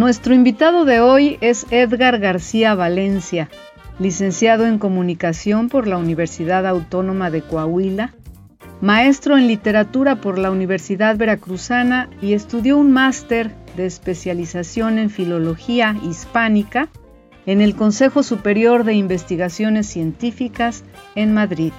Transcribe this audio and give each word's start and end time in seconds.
Nuestro 0.00 0.32
invitado 0.32 0.86
de 0.86 1.00
hoy 1.00 1.36
es 1.42 1.66
Edgar 1.70 2.20
García 2.20 2.74
Valencia, 2.74 3.50
licenciado 3.98 4.64
en 4.64 4.78
Comunicación 4.78 5.68
por 5.68 5.86
la 5.86 5.98
Universidad 5.98 6.66
Autónoma 6.66 7.30
de 7.30 7.42
Coahuila, 7.42 8.14
maestro 8.80 9.36
en 9.36 9.46
Literatura 9.46 10.16
por 10.22 10.38
la 10.38 10.50
Universidad 10.50 11.18
Veracruzana 11.18 12.08
y 12.22 12.32
estudió 12.32 12.78
un 12.78 12.92
máster 12.92 13.50
de 13.76 13.84
especialización 13.84 14.96
en 14.96 15.10
Filología 15.10 15.94
Hispánica 16.02 16.88
en 17.44 17.60
el 17.60 17.76
Consejo 17.76 18.22
Superior 18.22 18.84
de 18.84 18.94
Investigaciones 18.94 19.86
Científicas 19.86 20.82
en 21.14 21.34
Madrid. 21.34 21.74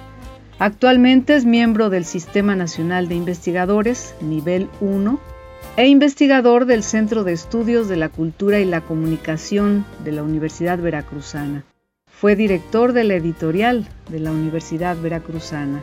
Actualmente 0.60 1.34
es 1.34 1.44
miembro 1.44 1.90
del 1.90 2.04
Sistema 2.04 2.54
Nacional 2.54 3.08
de 3.08 3.16
Investigadores, 3.16 4.14
nivel 4.20 4.68
1, 4.80 5.18
e 5.76 5.86
investigador 5.86 6.66
del 6.66 6.82
Centro 6.82 7.24
de 7.24 7.32
Estudios 7.32 7.88
de 7.88 7.96
la 7.96 8.10
Cultura 8.10 8.60
y 8.60 8.64
la 8.66 8.82
Comunicación 8.82 9.86
de 10.04 10.12
la 10.12 10.22
Universidad 10.22 10.78
Veracruzana. 10.78 11.64
Fue 12.10 12.36
director 12.36 12.92
de 12.92 13.04
la 13.04 13.14
editorial 13.14 13.88
de 14.10 14.20
la 14.20 14.32
Universidad 14.32 14.96
Veracruzana. 15.00 15.82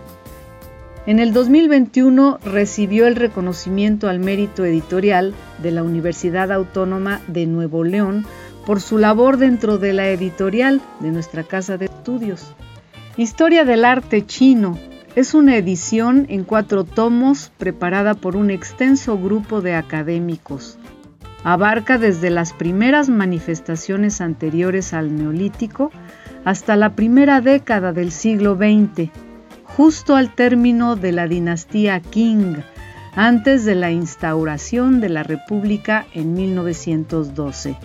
En 1.07 1.19
el 1.19 1.33
2021 1.33 2.39
recibió 2.45 3.07
el 3.07 3.15
reconocimiento 3.15 4.09
al 4.09 4.19
mérito 4.19 4.63
editorial 4.63 5.33
de 5.63 5.71
la 5.71 5.81
Universidad 5.81 6.51
Autónoma 6.51 7.21
de 7.27 7.47
Nuevo 7.47 7.83
León 7.83 8.25
por 8.67 8.81
su 8.81 8.99
labor 8.99 9.37
dentro 9.37 9.79
de 9.79 9.93
la 9.93 10.09
editorial 10.09 10.81
de 10.99 11.09
nuestra 11.09 11.43
Casa 11.43 11.77
de 11.77 11.85
Estudios. 11.85 12.53
Historia 13.17 13.65
del 13.65 13.85
arte 13.85 14.23
chino, 14.25 14.77
es 15.15 15.33
una 15.33 15.57
edición 15.57 16.25
en 16.29 16.43
cuatro 16.43 16.83
tomos 16.83 17.51
preparada 17.57 18.13
por 18.13 18.35
un 18.35 18.51
extenso 18.51 19.17
grupo 19.17 19.61
de 19.61 19.75
académicos. 19.75 20.77
Abarca 21.43 21.97
desde 21.97 22.29
las 22.29 22.53
primeras 22.53 23.09
manifestaciones 23.09 24.21
anteriores 24.21 24.93
al 24.93 25.15
neolítico 25.15 25.91
hasta 26.45 26.75
la 26.75 26.95
primera 26.95 27.41
década 27.41 27.91
del 27.91 28.11
siglo 28.11 28.55
XX, 28.55 29.09
justo 29.63 30.15
al 30.15 30.33
término 30.35 30.95
de 30.95 31.11
la 31.11 31.27
dinastía 31.27 31.99
Qing, 32.01 32.57
antes 33.15 33.65
de 33.65 33.75
la 33.75 33.91
instauración 33.91 35.01
de 35.01 35.09
la 35.09 35.23
República 35.23 36.05
en 36.13 36.33
1912. 36.33 37.77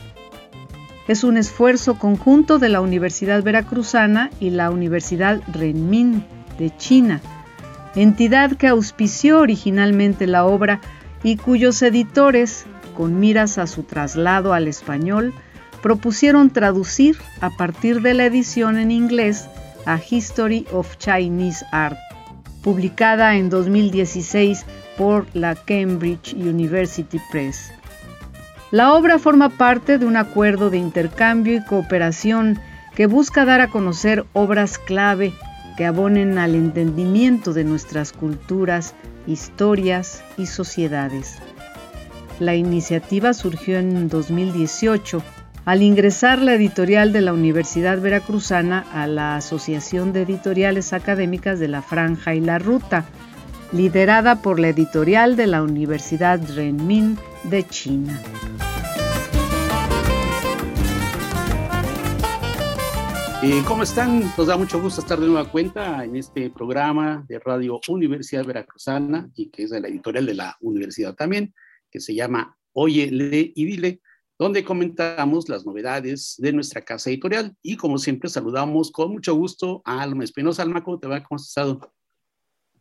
Es 1.08 1.24
un 1.24 1.36
esfuerzo 1.36 1.98
conjunto 1.98 2.58
de 2.58 2.68
la 2.68 2.80
Universidad 2.80 3.42
Veracruzana 3.42 4.30
y 4.40 4.50
la 4.50 4.70
Universidad 4.70 5.40
Renmin 5.52 6.24
de 6.58 6.76
China, 6.76 7.20
entidad 7.94 8.52
que 8.52 8.68
auspició 8.68 9.40
originalmente 9.40 10.26
la 10.26 10.44
obra 10.44 10.80
y 11.22 11.36
cuyos 11.36 11.80
editores, 11.82 12.66
con 12.96 13.18
miras 13.18 13.58
a 13.58 13.66
su 13.66 13.82
traslado 13.82 14.52
al 14.52 14.68
español, 14.68 15.32
propusieron 15.82 16.50
traducir 16.50 17.18
a 17.40 17.50
partir 17.50 18.00
de 18.02 18.14
la 18.14 18.24
edición 18.24 18.78
en 18.78 18.90
inglés 18.90 19.48
a 19.86 19.98
History 19.98 20.66
of 20.72 20.96
Chinese 20.98 21.64
Art, 21.72 21.98
publicada 22.62 23.36
en 23.36 23.50
2016 23.50 24.64
por 24.96 25.26
la 25.34 25.54
Cambridge 25.54 26.34
University 26.34 27.20
Press. 27.30 27.72
La 28.70 28.94
obra 28.94 29.18
forma 29.18 29.50
parte 29.50 29.98
de 29.98 30.06
un 30.06 30.16
acuerdo 30.16 30.70
de 30.70 30.78
intercambio 30.78 31.54
y 31.54 31.64
cooperación 31.64 32.58
que 32.94 33.06
busca 33.06 33.44
dar 33.44 33.60
a 33.60 33.68
conocer 33.68 34.24
obras 34.32 34.78
clave 34.78 35.32
que 35.76 35.86
abonen 35.86 36.38
al 36.38 36.54
entendimiento 36.54 37.52
de 37.52 37.64
nuestras 37.64 38.12
culturas, 38.12 38.94
historias 39.26 40.22
y 40.36 40.46
sociedades. 40.46 41.38
La 42.40 42.54
iniciativa 42.54 43.32
surgió 43.32 43.78
en 43.78 44.08
2018 44.08 45.22
al 45.64 45.82
ingresar 45.82 46.40
la 46.40 46.54
editorial 46.54 47.12
de 47.12 47.22
la 47.22 47.32
Universidad 47.32 48.00
Veracruzana 48.00 48.84
a 48.92 49.06
la 49.06 49.36
Asociación 49.36 50.12
de 50.12 50.22
Editoriales 50.22 50.92
Académicas 50.92 51.58
de 51.58 51.68
la 51.68 51.80
Franja 51.80 52.34
y 52.34 52.40
la 52.40 52.58
Ruta, 52.58 53.06
liderada 53.72 54.36
por 54.36 54.60
la 54.60 54.68
editorial 54.68 55.36
de 55.36 55.46
la 55.46 55.62
Universidad 55.62 56.40
Renmin 56.54 57.18
de 57.44 57.66
China. 57.66 58.20
¿Cómo 63.68 63.82
están? 63.82 64.22
Nos 64.38 64.46
da 64.46 64.56
mucho 64.56 64.80
gusto 64.80 65.02
estar 65.02 65.20
de 65.20 65.26
nueva 65.26 65.50
cuenta 65.50 66.02
en 66.02 66.16
este 66.16 66.48
programa 66.48 67.26
de 67.28 67.38
Radio 67.38 67.78
Universidad 67.88 68.42
Veracruzana 68.42 69.28
y 69.34 69.50
que 69.50 69.64
es 69.64 69.70
de 69.70 69.80
la 69.80 69.88
editorial 69.88 70.24
de 70.24 70.32
la 70.32 70.56
universidad 70.62 71.14
también, 71.14 71.52
que 71.90 72.00
se 72.00 72.14
llama 72.14 72.56
Oye, 72.72 73.10
lee 73.10 73.52
y 73.54 73.66
dile, 73.66 74.00
donde 74.38 74.64
comentamos 74.64 75.50
las 75.50 75.66
novedades 75.66 76.36
de 76.38 76.54
nuestra 76.54 76.80
casa 76.80 77.10
editorial. 77.10 77.54
Y 77.60 77.76
como 77.76 77.98
siempre, 77.98 78.30
saludamos 78.30 78.90
con 78.90 79.12
mucho 79.12 79.34
gusto 79.34 79.82
a 79.84 80.00
Alma 80.00 80.24
Espinosa. 80.24 80.62
Alma, 80.62 80.82
¿cómo 80.82 80.98
te 80.98 81.06
va? 81.06 81.22
¿Cómo 81.22 81.36
has 81.36 81.46
estado? 81.46 81.92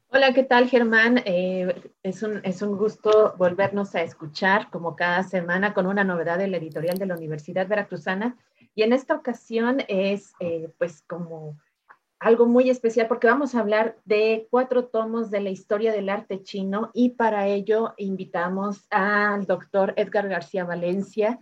Hola, 0.08 0.34
¿qué 0.34 0.44
tal, 0.44 0.70
Germán? 0.70 1.22
Eh, 1.26 1.76
es, 2.04 2.24
un, 2.24 2.40
es 2.44 2.62
un 2.62 2.78
gusto 2.78 3.36
volvernos 3.38 3.96
a 3.96 4.04
escuchar 4.04 4.70
como 4.70 4.96
cada 4.96 5.24
semana 5.24 5.74
con 5.74 5.88
una 5.88 6.06
novedad 6.06 6.38
de 6.38 6.48
la 6.48 6.58
editorial 6.58 6.98
de 6.98 7.08
la 7.08 7.18
Universidad 7.18 7.68
Veracruzana 7.68 8.38
y 8.76 8.84
en 8.84 8.94
esta 8.94 9.16
ocasión 9.16 9.80
es 9.88 10.34
eh, 10.40 10.70
pues 10.78 11.02
como 11.04 11.58
algo 12.20 12.46
muy 12.46 12.70
especial 12.70 13.08
porque 13.08 13.28
vamos 13.28 13.54
a 13.54 13.60
hablar 13.60 13.98
de 14.06 14.48
cuatro 14.50 14.86
tomos 14.86 15.30
de 15.30 15.42
la 15.42 15.50
historia 15.50 15.92
del 15.92 16.10
arte 16.10 16.42
chino 16.42 16.90
y 16.94 17.10
para 17.10 17.48
ello 17.48 17.94
invitamos 17.98 18.88
al 18.90 19.46
doctor 19.46 19.94
Edgar 19.98 20.30
García 20.30 20.64
Valencia, 20.64 21.40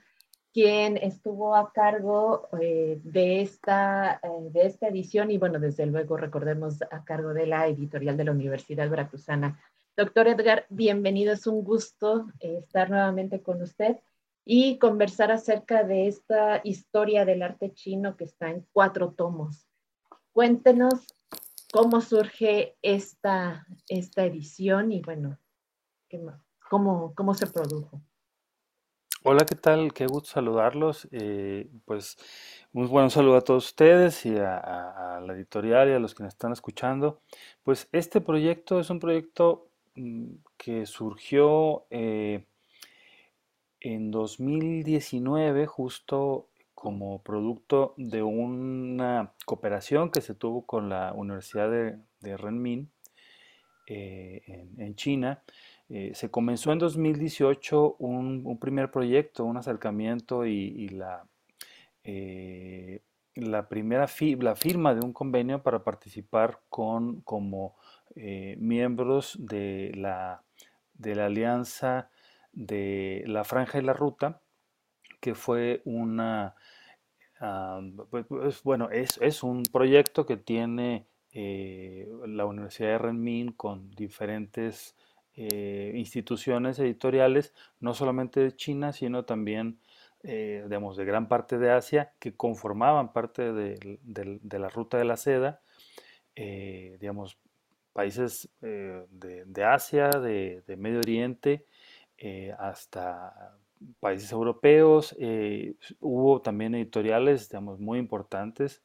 quien 0.52 0.98
estuvo 0.98 1.56
a 1.56 1.72
cargo 1.72 2.50
eh, 2.60 3.00
de, 3.04 3.42
esta, 3.42 4.20
eh, 4.24 4.50
de 4.52 4.66
esta 4.66 4.88
edición 4.88 5.30
y 5.30 5.38
bueno, 5.38 5.60
desde 5.60 5.86
luego 5.86 6.18
recordemos 6.18 6.82
a 6.82 7.04
cargo 7.06 7.34
de 7.34 7.46
la 7.46 7.68
editorial 7.68 8.18
de 8.18 8.26
la 8.26 8.32
Universidad 8.32 8.90
Veracruzana. 8.90 9.60
Doctor 9.96 10.28
Edgar, 10.28 10.66
bienvenido, 10.70 11.34
es 11.34 11.46
un 11.46 11.64
gusto 11.64 12.26
estar 12.40 12.90
nuevamente 12.90 13.42
con 13.42 13.62
usted 13.62 13.98
y 14.46 14.80
conversar 14.80 15.32
acerca 15.32 15.84
de 15.84 16.08
esta 16.08 16.62
historia 16.64 17.26
del 17.26 17.44
arte 17.44 17.74
chino 17.74 18.16
que 18.18 18.24
está 18.24 18.50
en 18.50 18.66
cuatro 18.74 19.12
tomos. 19.12 19.68
Cuéntenos 20.34 21.06
cómo 21.72 22.02
surge 22.02 22.76
esta, 22.82 23.66
esta 23.88 24.26
edición 24.26 24.92
y 24.92 25.02
bueno, 25.02 25.38
cómo, 26.70 27.14
cómo 27.16 27.34
se 27.34 27.48
produjo. 27.48 28.02
Hola, 29.24 29.46
¿qué 29.46 29.56
tal? 29.56 29.94
Qué 29.94 30.08
gusto 30.08 30.32
saludarlos. 30.32 31.08
Eh, 31.12 31.70
pues 31.86 32.18
un 32.74 32.90
buen 32.90 33.12
saludo 33.12 33.38
a 33.38 33.42
todos 33.42 33.68
ustedes 33.68 34.26
y 34.26 34.36
a, 34.36 35.22
la 35.24 35.34
editorial 35.34 35.90
y 35.90 35.94
a 35.94 36.00
los 36.00 36.16
que 36.16 36.24
nos 36.24 36.34
están 36.34 36.54
escuchando. 36.54 37.22
Pues 37.62 37.88
este 37.92 38.20
proyecto 38.20 38.80
es 38.80 38.90
un 38.90 39.00
proyecto 39.00 39.70
mm, 39.94 40.34
que 40.58 40.88
surgió 40.88 41.86
eh, 41.92 42.48
en 43.82 44.12
2019, 44.12 45.66
justo 45.66 46.48
como 46.76 47.22
producto 47.22 47.94
de 47.98 48.24
una 48.24 49.34
cooperación 49.46 50.10
que 50.10 50.22
se 50.22 50.34
tuvo 50.34 50.66
con 50.66 50.90
la 50.90 51.14
Universidad 51.14 51.70
de, 51.70 52.38
Renmin 52.38 52.90
eh, 53.88 54.68
en, 54.78 54.96
China, 54.96 55.44
eh, 55.90 56.12
se 56.14 56.32
comenzó 56.32 56.72
en 56.72 56.80
2018 56.80 57.98
un, 58.00 58.58
primer 58.60 58.92
proyecto, 58.92 59.46
un 59.46 59.58
acercamiento 59.58 60.46
y, 60.46 60.90
la, 60.90 61.26
eh, 62.04 63.02
la 63.36 63.68
primera 63.68 64.08
la 64.40 64.56
firma 64.56 64.96
de 64.96 65.06
un 65.06 65.14
convenio 65.14 65.62
para 65.62 65.84
participar 65.84 66.62
con, 66.70 67.22
como 67.22 67.76
miembros 68.16 69.38
de 69.40 69.92
la, 69.96 70.44
de 70.94 71.16
la 71.16 71.26
Alianza 71.26 72.11
de 72.54 73.24
La 73.28 73.44
Franja 73.44 73.80
y 73.80 73.84
la 73.84 73.94
Ruta, 73.94 74.42
que 75.20 75.36
fue 75.36 75.82
una, 75.86 76.56
ah, 77.40 77.82
pues, 78.10 78.26
pues, 78.28 78.64
bueno, 78.64 78.90
es, 78.90 79.44
un 79.44 79.64
proyecto 79.64 80.26
que 80.26 80.38
tiene 80.38 81.08
eh, 81.34 82.10
la 82.26 82.46
Universidad 82.46 82.90
de 82.90 82.98
Renmin 82.98 83.52
con 83.52 83.92
diferentes 83.92 84.96
eh, 85.36 85.94
instituciones 85.96 86.80
editoriales, 86.80 87.54
no 87.80 87.94
solamente 87.94 88.40
de 88.42 88.56
China, 88.56 88.92
sino 88.92 89.26
también 89.26 89.80
digamos, 90.24 90.98
de 90.98 91.06
gran 91.06 91.28
parte 91.28 91.58
de 91.58 91.72
Asia 91.72 92.14
que 92.20 92.36
conformaban 92.36 93.12
parte 93.12 93.54
de, 93.54 93.98
la 94.52 94.70
ruta 94.70 95.00
de 95.00 95.04
la 95.04 95.18
seda, 95.18 95.62
digamos, 96.36 97.40
países 97.92 98.48
de, 98.62 99.64
Asia, 99.66 100.10
de, 100.10 100.76
Medio 100.78 101.00
Oriente, 101.00 101.66
hasta 102.60 103.58
países 104.00 104.32
europeos. 104.32 105.16
hubo 106.00 106.42
también 106.42 106.76
editoriales, 106.76 107.50
digamos, 107.50 107.80
muy 107.80 108.00
importantes 108.00 108.84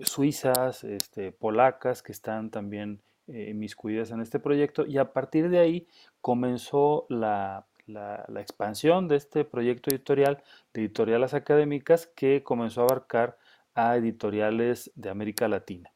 suizas, 0.00 0.84
este, 0.84 1.32
polacas, 1.32 2.02
que 2.02 2.12
están 2.12 2.50
también 2.50 3.00
eh, 3.28 3.48
inmiscuidas 3.50 4.10
en 4.10 4.20
este 4.20 4.38
proyecto, 4.38 4.86
y 4.86 4.98
a 4.98 5.12
partir 5.12 5.48
de 5.48 5.58
ahí 5.58 5.86
comenzó 6.20 7.06
la, 7.08 7.66
expansión 8.38 9.08
de 9.08 9.16
este 9.16 9.44
proyecto 9.44 9.90
editorial, 9.90 10.42
de 10.72 10.82
editoriales 10.82 11.34
académicas, 11.34 12.06
que 12.06 12.42
comenzó 12.42 12.82
a 12.82 12.84
abarcar 12.84 13.36
a 13.74 13.96
editoriales 13.96 14.90
de 14.94 15.10
América 15.10 15.48
Latina. 15.48 15.92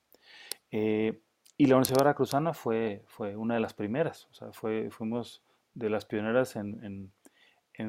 Eh, 0.73 1.21
y 1.59 1.67
la 1.67 1.77
Universidad 1.77 2.01
Veracruzana 2.01 2.53
fue, 2.53 3.03
fue 3.07 3.37
una 3.37 3.55
de 3.55 3.61
las 3.61 3.73
primeras, 3.73 4.29
o 4.31 4.35
sea, 4.35 4.53
fuimos 4.53 5.43
de 5.75 5.91
las 5.91 6.05
pioneras 6.05 6.57
en, 6.57 7.13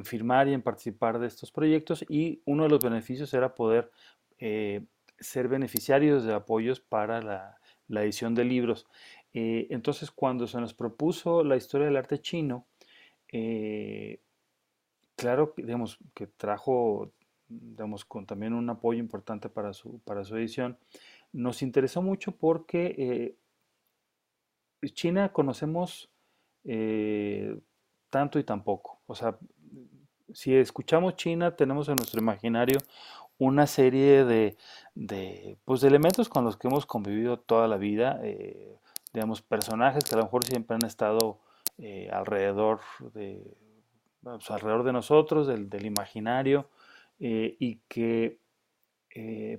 firmar 0.03 0.49
y 0.49 0.53
en 0.53 0.61
participar 0.61 1.17
de 1.17 1.27
estos 1.27 1.51
proyectos 1.51 2.05
y 2.09 2.41
uno 2.45 2.63
de 2.63 2.69
los 2.69 2.83
beneficios 2.83 3.33
era 3.33 3.55
poder 3.55 3.89
eh, 4.37 4.83
ser 5.17 5.47
beneficiarios 5.47 6.25
de 6.25 6.33
apoyos 6.33 6.81
para 6.81 7.21
la, 7.21 7.57
edición 8.03 8.35
de 8.35 8.43
libros. 8.43 8.85
Eh, 9.33 9.67
entonces, 9.69 10.11
cuando 10.11 10.45
se 10.45 10.59
nos 10.59 10.73
propuso 10.73 11.43
la 11.43 11.55
historia 11.55 11.87
del 11.87 11.95
arte 11.95 12.19
chino, 12.19 12.65
eh, 13.31 14.19
claro, 15.15 15.53
digamos, 15.55 15.99
que 16.13 16.27
trajo 16.27 17.11
digamos, 17.47 18.03
con 18.03 18.25
también 18.25 18.53
un 18.53 18.69
apoyo 18.69 18.99
importante 18.99 19.47
para 19.47 19.71
su, 19.71 19.99
para 19.99 20.25
su 20.25 20.35
edición, 20.35 20.77
nos 21.31 21.61
interesó 21.61 22.01
mucho 22.01 22.33
porque 22.33 23.37
China 24.93 25.31
conocemos 25.31 26.09
tanto 28.09 28.39
y 28.39 28.43
tan 28.43 28.63
poco. 28.63 28.99
O 29.07 29.15
sea, 29.15 29.37
si 30.33 30.55
escuchamos 30.55 31.15
China, 31.15 31.55
tenemos 31.55 31.87
en 31.89 31.95
nuestro 31.95 32.19
imaginario 32.21 32.79
una 33.37 33.67
serie 33.67 34.25
de, 34.25 34.57
pues, 35.65 35.81
de, 35.81 35.87
elementos 35.87 36.29
con 36.29 36.43
los 36.43 36.57
que 36.57 36.67
hemos 36.67 36.85
convivido 36.85 37.37
toda 37.37 37.67
la 37.67 37.77
vida, 37.77 38.19
eh, 38.23 38.77
digamos, 39.13 39.41
personajes 39.41 40.03
que 40.03 40.15
a 40.15 40.17
lo 40.17 40.23
mejor 40.23 40.43
siempre 40.43 40.75
han 40.75 40.85
estado 40.85 41.39
eh, 41.77 42.09
alrededor, 42.11 42.79
de, 43.13 43.55
pues, 44.21 44.49
alrededor 44.49 44.83
de 44.83 44.93
nosotros, 44.93 45.47
del, 45.47 45.85
imaginario, 45.85 46.67
eh, 47.19 47.55
y 47.59 47.79
que, 47.87 48.39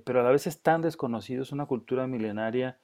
pero 0.05 0.21
a 0.21 0.23
la 0.23 0.31
vez 0.31 0.47
están 0.47 0.81
desconocidos, 0.81 1.51
una 1.51 1.65
cultura 1.65 2.07
milenaria, 2.07 2.77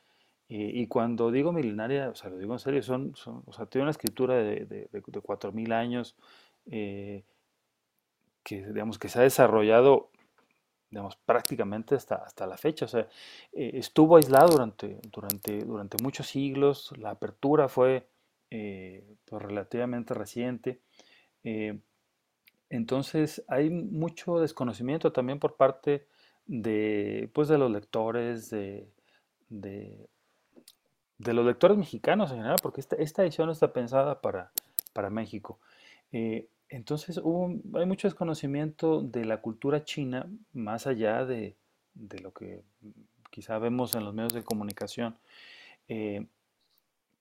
y 0.48 0.86
cuando 0.88 1.32
digo 1.32 1.52
milenaria, 1.52 2.10
o 2.10 2.16
sea, 2.16 2.30
lo 2.30 2.38
digo 2.38 2.54
en 2.54 2.60
serio, 2.60 2.84
son, 2.84 3.14
o 3.46 3.52
sea, 3.52 3.66
tiene 3.66 3.84
una 3.84 3.92
escritura 3.92 4.36
de, 4.36 4.66
de, 4.66 4.90
de 4.92 5.02
4.000 5.02 5.74
años, 5.74 6.16
que, 6.66 7.24
digamos, 8.44 9.00
que 9.00 9.10
se 9.10 9.20
ha 9.20 9.24
desarrollado 9.24 10.12
digamos, 10.96 11.18
prácticamente 11.18 11.96
hasta, 11.96 12.16
hasta 12.16 12.48
la 12.48 12.58
fecha. 12.58 12.86
O 12.86 12.88
sea, 12.88 13.08
eh, 13.52 13.72
estuvo 13.74 14.16
aislado 14.16 14.48
durante, 14.48 15.00
durante, 15.12 15.60
durante 15.60 16.02
muchos 16.02 16.28
siglos, 16.28 16.94
la 16.98 17.12
apertura 17.12 17.68
fue 17.68 18.08
eh, 18.50 19.04
pues, 19.26 19.42
relativamente 19.42 20.14
reciente. 20.14 20.80
Eh, 21.44 21.78
entonces 22.70 23.44
hay 23.50 23.70
mucho 23.70 24.40
desconocimiento 24.40 25.12
también 25.12 25.40
por 25.40 25.58
parte 25.58 26.08
de, 26.46 27.30
pues, 27.34 27.50
de 27.50 27.58
los 27.58 27.70
lectores, 27.72 28.50
de, 28.50 28.88
los 31.20 31.46
lectores 31.46 31.78
mexicanos 31.78 32.32
en 32.32 32.38
general, 32.38 32.58
porque 32.62 32.82
esta, 32.82 33.24
edición 33.24 33.50
está 33.50 33.72
pensada 33.72 34.22
para, 34.22 34.52
para 34.94 35.10
México. 35.10 35.60
Entonces 36.70 37.18
hay 37.20 37.86
mucho 37.86 38.08
desconocimiento 38.08 39.02
de 39.02 39.26
la 39.26 39.42
cultura 39.42 39.84
china 39.84 40.28
más 40.54 40.88
allá 40.88 41.26
de, 41.26 41.56
lo 42.22 42.34
que 42.34 42.64
quizá 43.30 43.58
vemos 43.60 43.96
en 43.96 44.04
los 44.04 44.14
medios 44.14 44.34
de 44.34 44.44
comunicación, 44.44 45.18
eh, 45.88 46.26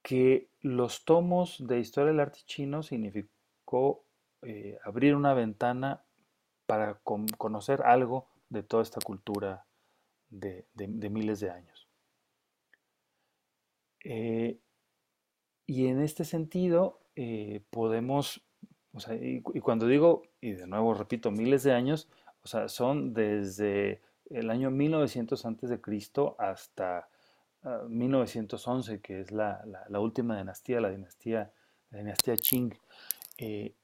que 0.03 0.49
los 0.61 1.05
tomos 1.05 1.67
de 1.67 1.79
historia 1.79 2.13
del 2.13 2.21
arte 2.21 2.41
chino 2.47 2.83
significó 2.83 4.03
eh, 4.43 4.79
abrir 4.85 5.15
una 5.15 5.35
ventana 5.35 6.03
para 6.67 6.99
conocer 7.05 7.83
algo 7.83 8.27
de 8.49 8.63
toda 8.63 8.83
esta 8.83 9.01
cultura 9.01 9.67
de, 10.31 10.67
miles 11.11 11.41
de 11.41 11.51
años. 11.51 11.84
Eh, 14.05 14.59
y 15.67 15.87
en 15.87 16.01
este 16.01 16.25
sentido 16.25 17.01
podemos 17.71 18.45
o 18.95 19.01
sea, 19.01 19.17
y, 19.17 19.41
cuando 19.41 19.87
digo, 19.87 20.23
y 20.41 20.53
de 20.53 20.67
nuevo 20.67 20.95
repito, 20.95 21.33
miles 21.33 21.65
de 21.65 21.73
años, 21.73 22.09
o 22.45 22.49
sea, 22.49 22.69
son 22.69 23.13
desde 23.13 24.01
el 24.31 24.51
año 24.51 24.71
1900 24.71 25.45
antes 25.47 25.69
de 25.69 25.81
Cristo 25.81 26.37
hasta 26.39 27.09
1911, 27.89 28.95
ah, 28.95 28.99
que 29.03 29.21
es 29.21 29.33
la, 29.33 29.65
última 29.99 30.39
dinastía, 30.39 30.81
la 30.81 30.91
dinastía, 30.91 31.51
la 31.91 31.99
dinastía 31.99 32.37
Qing. 32.37 32.73
Eh, 33.39 33.75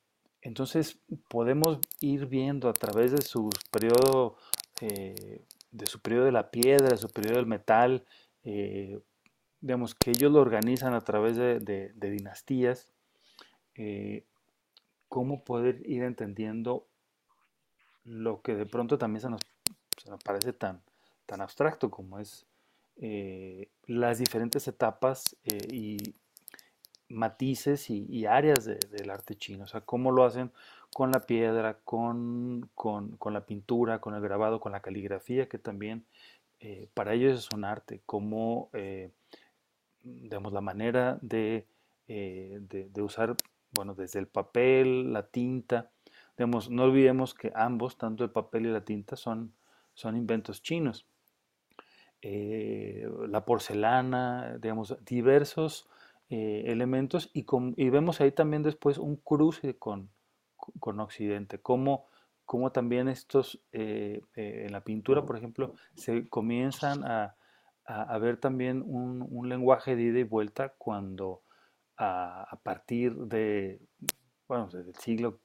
entonces 0.43 1.01
podemos 1.27 1.81
ir 2.01 2.27
viendo 2.27 2.69
a 2.69 2.73
través 2.73 3.11
de 3.11 3.23
su 3.23 3.51
periodo, 3.73 4.37
eh, 4.81 5.43
de 5.73 5.87
su 5.87 6.01
periodo 6.01 6.27
de 6.27 6.33
la 6.33 6.51
piedra, 6.53 6.89
de 6.89 6.99
su 6.99 7.09
periodo 7.11 7.37
del 7.37 7.47
metal, 7.47 8.05
eh, 8.45 9.01
digamos 9.61 9.95
que 9.95 10.11
ellos 10.11 10.33
lo 10.33 10.41
organizan 10.41 10.95
a 10.95 11.01
través 11.01 11.37
de, 11.37 11.93
dinastías 11.97 12.93
cómo 15.11 15.43
poder 15.43 15.83
ir 15.85 16.05
entendiendo 16.05 16.87
lo 18.05 18.41
que 18.41 18.55
de 18.55 18.65
pronto 18.65 18.97
también 18.97 19.21
se 19.21 19.29
nos, 19.29 19.43
parece 20.25 20.53
tan, 20.55 20.81
tan 21.27 21.43
abstracto 21.43 21.91
como 21.91 22.19
es 22.19 22.47
eh, 22.97 23.69
las 23.87 24.19
diferentes 24.19 24.67
etapas 24.69 25.37
eh, 25.45 25.59
y 25.71 26.15
matices 27.09 27.91
y, 27.91 28.25
áreas 28.25 28.65
del 28.65 29.11
arte 29.11 29.35
chino, 29.37 29.65
o 29.65 29.67
sea, 29.67 29.81
cómo 29.81 30.13
lo 30.13 30.25
hacen 30.25 30.53
con 30.95 31.11
la 31.11 31.27
piedra, 31.27 31.79
con, 31.85 32.71
la 33.33 33.47
pintura, 33.47 34.01
con 34.01 34.15
el 34.15 34.21
grabado, 34.21 34.61
con 34.61 34.71
la 34.71 34.81
caligrafía, 34.81 35.49
que 35.49 35.59
también 35.59 36.07
eh, 36.61 36.89
para 36.95 37.15
ellos 37.15 37.37
es 37.37 37.49
un 37.53 37.65
arte, 37.65 38.01
cómo, 38.07 38.71
digamos, 40.03 40.53
la 40.53 40.61
manera 40.61 41.19
de, 41.23 41.67
de 42.07 43.03
usar 43.03 43.37
bueno, 43.73 43.95
desde 43.95 44.19
el 44.19 44.27
papel, 44.27 45.13
la 45.13 45.27
tinta. 45.27 45.91
Digamos, 46.37 46.71
no 46.71 46.85
olvidemos 46.85 47.35
que 47.35 47.53
ambos, 47.55 47.99
tanto 47.99 48.25
el 48.25 48.31
papel 48.31 48.67
y 48.67 48.71
la 48.71 48.85
tinta, 48.85 49.17
son, 49.17 49.55
son 49.95 50.17
inventos 50.17 50.63
chinos. 50.63 51.07
Eh, 52.23 53.09
la 53.29 53.45
porcelana, 53.45 54.59
digamos, 54.61 54.97
diversos 55.05 55.89
eh, 56.29 56.65
elementos 56.67 57.31
y, 57.33 57.47
y, 57.77 57.91
vemos 57.91 58.21
ahí 58.21 58.31
también 58.31 58.63
después 58.63 58.99
un 58.99 59.17
cruce 59.17 59.79
con, 59.79 60.11
con 60.79 61.01
Occidente, 61.01 61.61
como, 61.61 62.09
como 62.45 62.73
también 62.73 63.09
estos, 63.09 63.63
eh, 63.73 64.21
en 64.35 64.73
la 64.73 64.83
pintura, 64.85 65.25
por 65.25 65.39
ejemplo, 65.39 65.75
se 65.95 66.29
comienzan 66.29 67.05
a, 67.05 67.37
a, 67.91 68.19
ver 68.19 68.37
también 68.37 68.83
un, 68.87 69.27
un, 69.31 69.49
lenguaje 69.49 69.97
de 69.97 70.03
ida 70.03 70.19
y 70.21 70.25
vuelta 70.25 70.75
cuando 70.79 71.43
a, 71.97 72.59
partir 72.63 73.15
de, 73.15 73.81
bueno, 74.49 74.69
desde 74.73 74.91
el 74.91 74.97
siglo, 74.97 75.41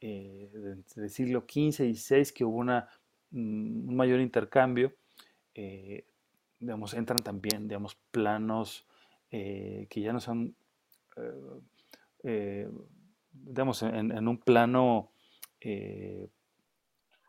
eh, 0.00 0.50
del 0.96 1.10
siglo 1.10 1.44
XV 1.46 1.84
y 1.84 1.94
XVI, 1.94 2.32
que 2.32 2.44
hubo 2.44 2.56
una, 2.56 2.88
mm, 3.32 3.88
un 3.88 3.96
mayor 3.96 4.20
intercambio, 4.20 4.94
eh, 5.54 6.06
digamos, 6.58 6.94
entran 6.94 7.18
también, 7.18 7.68
digamos, 7.68 7.96
planos 8.10 8.86
eh, 9.30 9.86
que 9.90 10.00
ya 10.00 10.12
no 10.12 10.20
son, 10.20 10.54
digamos, 13.32 13.82
en, 13.82 14.28
un 14.28 14.38
plano, 14.38 15.10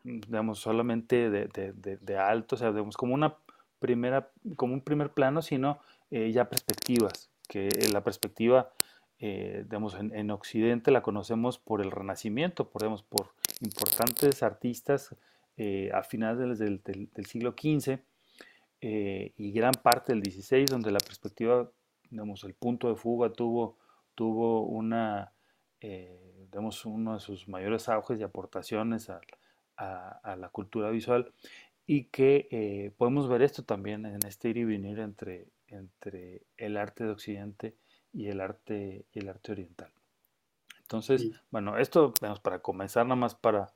digamos, 0.04 0.58
solamente 0.58 1.30
de, 1.30 2.16
alto, 2.18 2.54
o 2.54 2.58
sea, 2.58 2.72
como 2.96 3.14
una 3.14 3.36
como 4.56 4.74
un 4.74 4.80
primer 4.80 5.12
plano, 5.12 5.42
sino 5.42 5.80
ya 6.10 6.48
perspectivas, 6.48 7.30
que 7.48 7.68
la 7.92 8.02
perspectiva, 8.02 8.70
eh, 9.18 9.62
digamos, 9.64 9.94
en, 9.94 10.30
Occidente 10.30 10.90
la 10.90 11.02
conocemos 11.02 11.58
por 11.58 11.80
el 11.80 11.90
Renacimiento, 11.90 12.70
por, 12.70 12.82
por 13.04 13.34
importantes 13.60 14.42
artistas 14.42 15.14
eh, 15.58 15.90
a 15.92 16.02
finales 16.02 16.58
del, 16.58 16.80
siglo 17.26 17.52
XV 17.52 18.00
eh, 18.80 19.32
y 19.36 19.52
gran 19.52 19.74
parte 19.74 20.14
del 20.14 20.24
XVI, 20.24 20.64
donde 20.64 20.90
la 20.90 20.98
perspectiva, 20.98 21.70
digamos, 22.10 22.42
el 22.44 22.54
punto 22.54 22.88
de 22.88 22.96
fuga 22.96 23.30
tuvo, 23.32 23.76
tuvo 24.14 24.62
una, 24.62 25.32
uno 26.86 27.14
de 27.14 27.20
sus 27.20 27.48
mayores 27.48 27.88
auges 27.90 28.18
y 28.18 28.22
aportaciones 28.22 29.10
a, 29.10 29.20
la 30.36 30.48
cultura 30.48 30.90
visual 30.90 31.32
y 31.86 32.04
que 32.04 32.48
eh, 32.50 32.92
podemos 32.96 33.28
ver 33.28 33.42
esto 33.42 33.64
también 33.64 34.06
en 34.06 34.24
este 34.26 34.48
ir 34.48 34.58
y 34.58 34.64
venir 34.64 35.00
entre, 35.00 35.48
entre 35.66 36.42
el 36.56 36.76
arte 36.76 37.04
de 37.04 37.10
Occidente 37.10 37.74
y 38.12 38.28
el 38.28 38.40
arte, 38.40 39.04
y 39.12 39.18
el 39.18 39.28
arte 39.28 39.52
oriental. 39.52 39.90
Entonces, 40.82 41.30
bueno, 41.50 41.78
esto, 41.78 42.12
vamos, 42.20 42.40
para 42.40 42.58
comenzar 42.60 43.06
nada 43.06 43.16
más 43.16 43.34
para 43.34 43.72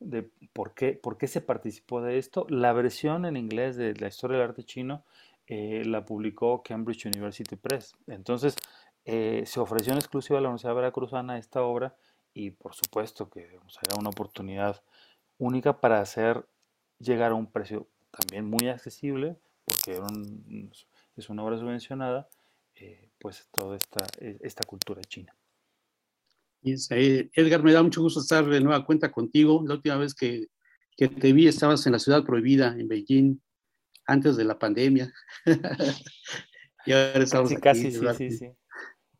de 0.00 0.28
por 0.52 0.74
qué, 0.74 0.92
por 0.92 1.18
qué 1.18 1.26
se 1.26 1.40
participó 1.40 2.02
de 2.02 2.18
esto. 2.18 2.46
La 2.50 2.72
versión 2.72 3.24
en 3.24 3.36
inglés 3.36 3.76
de 3.76 3.94
la 3.94 4.08
historia 4.08 4.36
del 4.36 4.48
arte 4.48 4.64
chino 4.64 5.02
eh, 5.46 5.82
la 5.86 6.04
publicó 6.04 6.62
Cambridge 6.62 7.06
University 7.06 7.56
Press. 7.56 7.96
Entonces, 8.06 8.54
eh, 9.06 9.44
se 9.46 9.60
ofreció 9.60 9.92
en 9.92 9.98
exclusiva 9.98 10.38
a 10.38 10.42
la 10.42 10.48
Universidad 10.48 10.74
Veracruzana 10.74 11.38
esta 11.38 11.62
obra 11.62 11.96
y 12.34 12.50
por 12.50 12.74
supuesto 12.74 13.30
que 13.30 13.44
era 13.46 13.96
una 13.98 14.10
oportunidad 14.10 14.82
única 15.38 15.80
para 15.80 16.00
hacer 16.00 16.44
llegar 16.98 17.32
a 17.32 17.34
un 17.34 17.50
precio 17.50 17.88
también 18.10 18.46
muy 18.46 18.68
accesible, 18.68 19.36
porque 19.64 20.00
es 21.16 21.28
una 21.28 21.44
obra 21.44 21.58
subvencionada, 21.58 22.28
eh, 22.74 23.10
pues 23.18 23.48
toda 23.52 23.76
esta, 23.76 24.06
esta 24.20 24.64
cultura 24.64 25.02
china. 25.02 25.34
Edgar, 26.62 27.62
me 27.62 27.72
da 27.72 27.82
mucho 27.82 28.02
gusto 28.02 28.20
estar 28.20 28.44
de 28.44 28.60
nueva 28.60 28.84
cuenta 28.84 29.10
contigo. 29.10 29.62
La 29.66 29.74
última 29.74 29.96
vez 29.96 30.14
que, 30.14 30.48
que 30.96 31.08
te 31.08 31.32
vi 31.32 31.46
estabas 31.46 31.86
en 31.86 31.92
la 31.92 31.98
ciudad 31.98 32.24
prohibida, 32.24 32.74
en 32.78 32.88
Beijing, 32.88 33.40
antes 34.06 34.36
de 34.36 34.44
la 34.44 34.58
pandemia. 34.58 35.12
y 36.86 36.92
ahora 36.92 37.22
estamos 37.22 37.52
casi, 37.54 37.92
sí, 37.92 38.00
sí, 38.16 38.30
sí. 38.30 38.50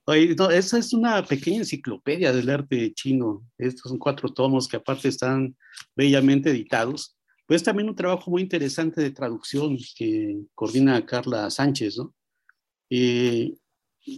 Oye, 0.06 0.34
no, 0.36 0.50
esa 0.50 0.78
es 0.78 0.94
una 0.94 1.22
pequeña 1.22 1.58
enciclopedia 1.58 2.32
del 2.32 2.48
arte 2.48 2.94
chino. 2.94 3.44
Estos 3.58 3.90
son 3.90 3.98
cuatro 3.98 4.32
tomos 4.32 4.66
que 4.66 4.78
aparte 4.78 5.08
están 5.08 5.54
bellamente 5.94 6.48
editados. 6.48 7.17
Pues 7.48 7.62
también 7.62 7.88
un 7.88 7.96
trabajo 7.96 8.30
muy 8.30 8.42
interesante 8.42 9.00
de 9.00 9.10
traducción 9.10 9.78
que 9.96 10.38
coordina 10.54 11.06
Carla 11.06 11.48
Sánchez, 11.48 11.96
¿no? 11.96 12.14
Eh, 12.90 13.56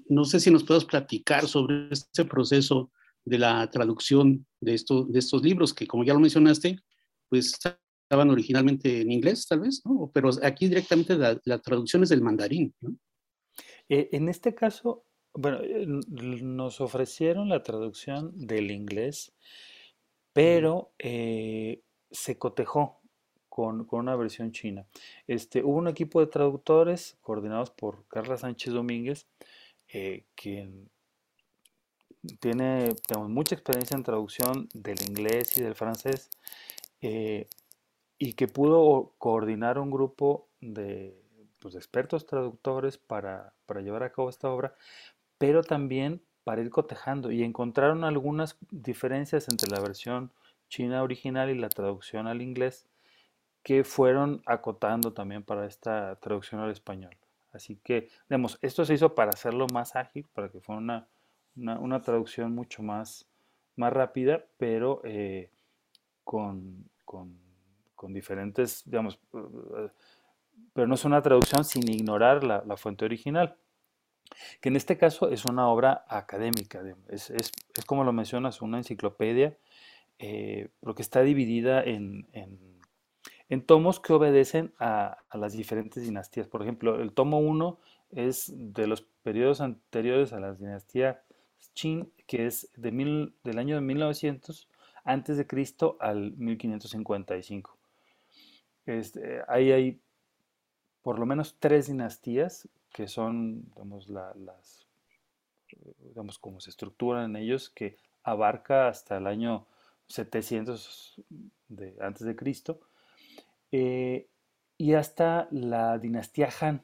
no 0.09 0.25
sé 0.25 0.41
si 0.41 0.51
nos 0.51 0.65
puedes 0.65 0.85
platicar 0.85 1.47
sobre 1.47 1.91
este 1.93 2.25
proceso 2.25 2.91
de 3.25 3.39
la 3.39 3.71
traducción 3.71 4.45
de, 4.61 4.75
esto, 4.75 5.05
de 5.05 5.21
estos 5.21 5.45
libros, 5.45 5.73
que 5.73 5.87
como 5.87 6.03
ya 6.03 6.13
lo 6.13 6.19
mencionaste, 6.19 6.81
pues 7.29 7.55
estaban 7.55 8.31
originalmente 8.31 9.01
en 9.01 9.13
inglés, 9.13 9.47
tal 9.47 9.61
vez, 9.61 9.81
¿no? 9.85 10.11
Pero 10.13 10.31
aquí 10.43 10.67
directamente 10.67 11.17
la, 11.17 11.59
traducción 11.61 12.03
es 12.03 12.09
del 12.09 12.23
mandarín, 12.23 12.75
¿no? 12.81 12.97
Eh, 13.89 14.09
en 14.11 14.29
este 14.29 14.57
caso, 14.57 15.05
bueno, 15.35 15.61
eh, 15.63 15.87
nos 15.87 16.81
ofrecieron 16.81 17.49
la 17.49 17.63
traducción 17.63 18.33
del 18.35 18.73
inglés, 18.73 19.33
pero 20.33 20.95
se 22.11 22.37
cotejó 22.37 23.00
con, 23.61 23.87
una 23.91 24.17
versión 24.17 24.53
china. 24.53 24.87
Este, 25.27 25.63
hubo 25.63 25.77
un 25.77 25.89
equipo 25.89 26.21
de 26.21 26.27
traductores 26.27 27.17
coordinados 27.21 27.71
por 27.71 28.07
Carla 28.09 28.37
Sánchez 28.37 28.73
Domínguez, 28.73 29.27
quien 30.37 30.89
tiene 32.39 32.95
mucha 33.29 33.55
experiencia 33.55 33.97
en 33.97 34.03
traducción 34.03 34.69
del 34.75 35.01
inglés 35.09 35.57
y 35.57 35.63
del 35.63 35.75
francés 35.75 36.31
eh, 37.01 37.49
y 38.19 38.35
que 38.35 38.47
pudo 38.49 39.15
coordinar 39.19 39.79
un 39.79 39.91
grupo 39.91 40.49
de 40.61 41.19
pues, 41.59 41.75
expertos 41.75 42.27
traductores 42.27 42.99
para, 42.99 43.55
llevar 43.83 44.03
a 44.03 44.13
cabo 44.13 44.29
esta 44.29 44.51
obra, 44.51 44.75
pero 45.39 45.63
también 45.63 46.23
para 46.45 46.61
ir 46.61 46.71
cotejando 46.71 47.31
y 47.33 47.43
encontraron 47.43 48.05
algunas 48.05 48.59
diferencias 48.71 49.49
entre 49.49 49.71
la 49.71 49.81
versión 49.81 50.33
china 50.69 51.03
original 51.03 51.51
y 51.51 51.59
la 51.59 51.69
traducción 51.69 52.27
al 52.27 52.43
inglés 52.43 52.87
que 53.63 53.85
fueron 53.85 54.43
acotando 54.47 55.13
también 55.13 55.43
para 55.43 55.67
esta 55.67 56.17
traducción 56.17 56.61
al 56.61 56.71
español. 56.71 57.17
Así 57.53 57.77
que, 57.83 58.09
digamos, 58.29 58.59
esto 58.63 58.85
se 58.85 58.95
hizo 58.95 59.15
para 59.15 59.31
hacerlo 59.31 59.67
más 59.73 59.97
ágil, 59.97 60.27
para 60.33 60.49
que 60.49 60.61
fuera 60.61 60.79
una, 60.81 61.09
una, 61.57 62.01
traducción 62.01 62.55
mucho 62.55 62.83
más, 62.83 63.29
más 63.77 63.93
rápida, 63.93 64.45
pero 64.57 65.01
eh, 65.05 65.51
con, 66.25 66.89
diferentes, 68.09 68.83
digamos, 68.87 69.19
eh, 69.35 69.89
pero 70.73 70.87
no 70.87 70.95
es 70.95 71.05
una 71.05 71.23
traducción 71.23 71.65
sin 71.65 71.89
ignorar 71.91 72.45
la, 72.45 72.77
fuente 72.77 73.05
original, 73.05 73.57
que 74.61 74.69
en 74.69 74.77
este 74.77 74.97
caso 74.97 75.29
es 75.29 75.45
una 75.45 75.69
obra 75.69 76.05
académica, 76.09 76.83
es, 77.09 77.53
como 77.85 78.05
lo 78.05 78.13
mencionas, 78.13 78.63
una 78.63 78.79
enciclopedia, 78.79 79.57
eh, 80.19 80.69
porque 80.81 81.03
está 81.03 81.23
dividida 81.23 81.83
en, 81.83 82.29
tomos 83.59 83.99
que 83.99 84.13
obedecen 84.13 84.73
a, 84.79 85.19
las 85.35 85.53
diferentes 85.53 86.05
dinastías. 86.05 86.47
Por 86.47 86.63
ejemplo, 86.63 87.01
el 87.01 87.13
tomo 87.13 87.41
1 87.41 87.79
es 88.13 88.53
de 88.55 88.87
los 88.87 89.03
periodos 89.23 89.61
anteriores 89.61 90.33
a 90.33 90.41
la 90.41 90.55
dinastía 90.55 91.23
Qin, 91.75 92.13
que 92.27 92.47
es 92.47 92.71
del 92.77 93.59
año 93.59 93.75
de 93.75 93.81
1900 93.81 94.69
antes 95.05 95.37
de 95.37 95.47
Cristo 95.47 95.97
al 96.01 96.33
1555. 96.33 97.77
Este, 98.87 99.43
ahí 99.49 99.73
hay 99.73 100.01
por 101.03 101.19
lo 101.19 101.27
menos 101.27 101.57
tres 101.59 101.89
dinastías 101.89 102.69
que 102.93 103.09
son, 103.09 103.65
digamos, 103.71 104.09
las, 104.09 104.87
digamos, 105.99 106.39
como 106.39 106.61
se 106.61 106.71
estructuran 106.71 107.31
en 107.31 107.37
ellos, 107.37 107.71
que 107.71 107.97
abarca 108.23 108.89
hasta 108.89 109.17
el 109.17 109.27
año 109.27 109.67
700 110.09 111.21
de, 111.69 111.97
antes 112.01 112.27
de 112.27 112.37
Cristo. 112.37 112.81
Eh, 113.73 114.31
y 114.81 114.95
hasta 114.95 115.47
la 115.51 115.99
dinastía 115.99 116.49
Han. 116.59 116.83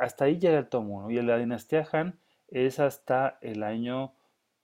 hasta 0.00 0.24
ahí 0.24 0.40
llega 0.40 0.58
el 0.58 0.68
tomo 0.68 0.96
1. 0.96 1.10
Y 1.12 1.22
la 1.22 1.38
dinastía 1.38 1.86
Han 1.92 2.18
es 2.48 2.80
hasta 2.80 3.38
el 3.40 3.62
año, 3.62 4.14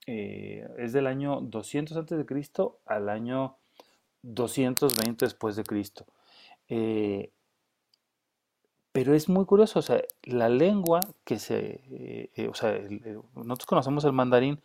eh, 0.09 0.69
es 0.77 0.93
del 0.93 1.07
año 1.07 1.41
200 1.43 1.97
antes 1.97 2.19
de 2.19 2.27
Cristo 2.27 2.81
al 2.85 3.09
año 3.09 3.57
220 4.23 5.27
después 5.27 5.55
de 5.55 5.63
Cristo. 5.63 6.07
Eh, 6.69 7.31
pero 8.91 9.15
es 9.15 9.29
muy 9.29 9.45
curioso, 9.45 9.79
o 9.79 9.83
sea, 9.83 10.03
la 10.25 10.49
lengua 10.49 10.99
que 11.25 11.39
se, 11.39 11.83
eh, 12.35 12.49
o 12.49 12.55
sea, 12.55 12.77
nosotros 13.37 13.67
conocemos 13.67 14.05
el 14.05 14.13
mandarín, 14.13 14.61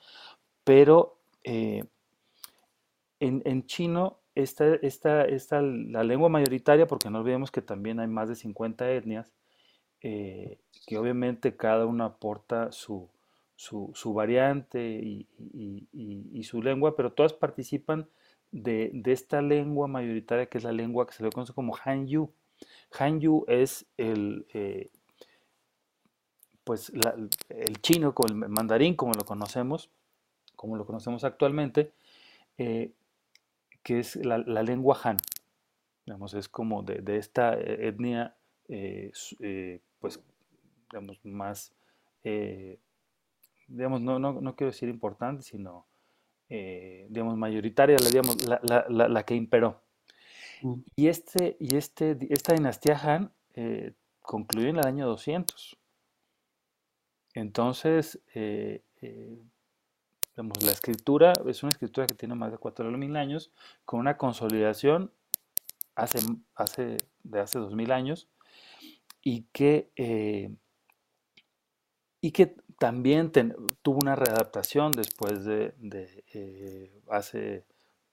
pero 0.64 1.20
en, 1.44 1.88
en, 3.20 3.66
chino 3.68 4.21
esta, 4.36 4.76
esta, 4.76 5.26
esta, 5.26 5.62
la 5.62 6.04
lengua 6.04 6.30
mayoritaria, 6.30 6.88
porque 6.88 7.10
no 7.10 7.20
olvidemos 7.20 7.52
que 7.52 7.62
también 7.62 8.00
hay 8.00 8.08
más 8.08 8.30
de 8.30 8.36
50 8.36 8.92
etnias, 8.92 9.34
eh, 10.02 10.58
que 10.88 10.98
obviamente 10.98 11.56
cada 11.56 11.86
una 11.86 12.06
aporta 12.06 12.72
su, 12.72 13.10
su, 13.56 14.14
variante 14.14 14.82
y, 14.82 16.44
su 16.44 16.62
lengua, 16.62 16.96
pero 16.96 17.14
todas 17.14 17.34
participan 17.34 18.08
de, 18.52 18.92
esta 19.06 19.42
lengua 19.42 19.88
mayoritaria 19.88 20.48
que 20.48 20.58
es 20.58 20.64
la 20.64 20.72
lengua 20.72 21.06
que 21.06 21.14
se 21.14 21.24
le 21.24 21.30
conoce 21.30 21.54
como 21.54 21.78
Han-Yu. 21.84 22.32
Han-Yu 23.00 23.46
es 23.48 23.86
el, 23.98 24.46
eh, 24.54 24.90
pues 26.64 26.92
el 27.50 27.82
chino, 27.82 28.14
el 28.28 28.36
mandarín, 28.36 28.96
como 28.96 29.14
lo 29.14 29.24
conocemos, 29.26 29.90
como 30.56 30.76
lo 30.76 30.86
conocemos 30.86 31.24
actualmente, 31.24 31.92
eh, 32.58 32.92
que 33.84 34.00
es 34.00 34.16
la, 34.18 34.38
lengua 34.38 35.00
Han. 35.04 35.18
Digamos, 36.06 36.34
es 36.34 36.50
como 36.50 36.84
de, 36.84 37.18
esta 37.18 37.54
etnia 37.60 38.36
pues, 40.02 40.20
digamos, 40.92 41.24
más, 41.24 41.74
eh, 42.24 42.80
digamos, 43.68 44.02
no, 44.02 44.20
no, 44.20 44.42
no, 44.42 44.56
quiero 44.56 44.72
decir 44.72 44.90
importante, 44.90 45.44
sino, 45.44 45.88
eh, 46.50 47.08
digamos, 47.10 47.38
mayoritaria, 47.38 47.96
digamos, 47.98 48.46
la, 48.46 48.60
la, 48.90 49.08
la, 49.08 49.24
que 49.24 49.36
imperó. 49.36 49.82
Mm. 50.62 50.74
Y, 50.96 51.08
este, 51.08 51.56
y 51.60 51.76
este, 51.78 52.18
esta 52.30 52.54
dinastía 52.54 52.98
Han 52.98 53.32
eh, 53.54 53.94
concluyó 54.22 54.70
en 54.70 54.78
el 54.78 54.86
año 54.86 55.08
200. 55.08 55.78
Entonces, 57.34 58.20
la 60.62 60.72
escritura 60.72 61.34
es 61.46 61.64
una 61.64 61.70
escritura 61.72 62.08
que 62.08 62.16
tiene 62.16 62.36
más 62.36 62.52
de 62.52 62.58
4.000 62.58 63.18
años, 63.18 63.52
con 63.86 64.00
una 64.00 64.18
consolidación 64.18 65.12
hace, 65.96 66.20
hace, 66.56 66.98
de 67.24 67.40
hace 67.40 67.60
2.000 67.60 67.92
años, 67.92 68.28
y 69.24 69.44
que, 69.52 69.92
eh, 69.96 70.56
y 72.22 72.32
que 72.32 72.56
también 72.80 73.32
tuvo 73.82 74.00
una 74.02 74.16
readaptación 74.16 74.92
después 74.92 75.46
de, 75.46 75.74
eh, 76.34 77.02
hace 77.10 77.66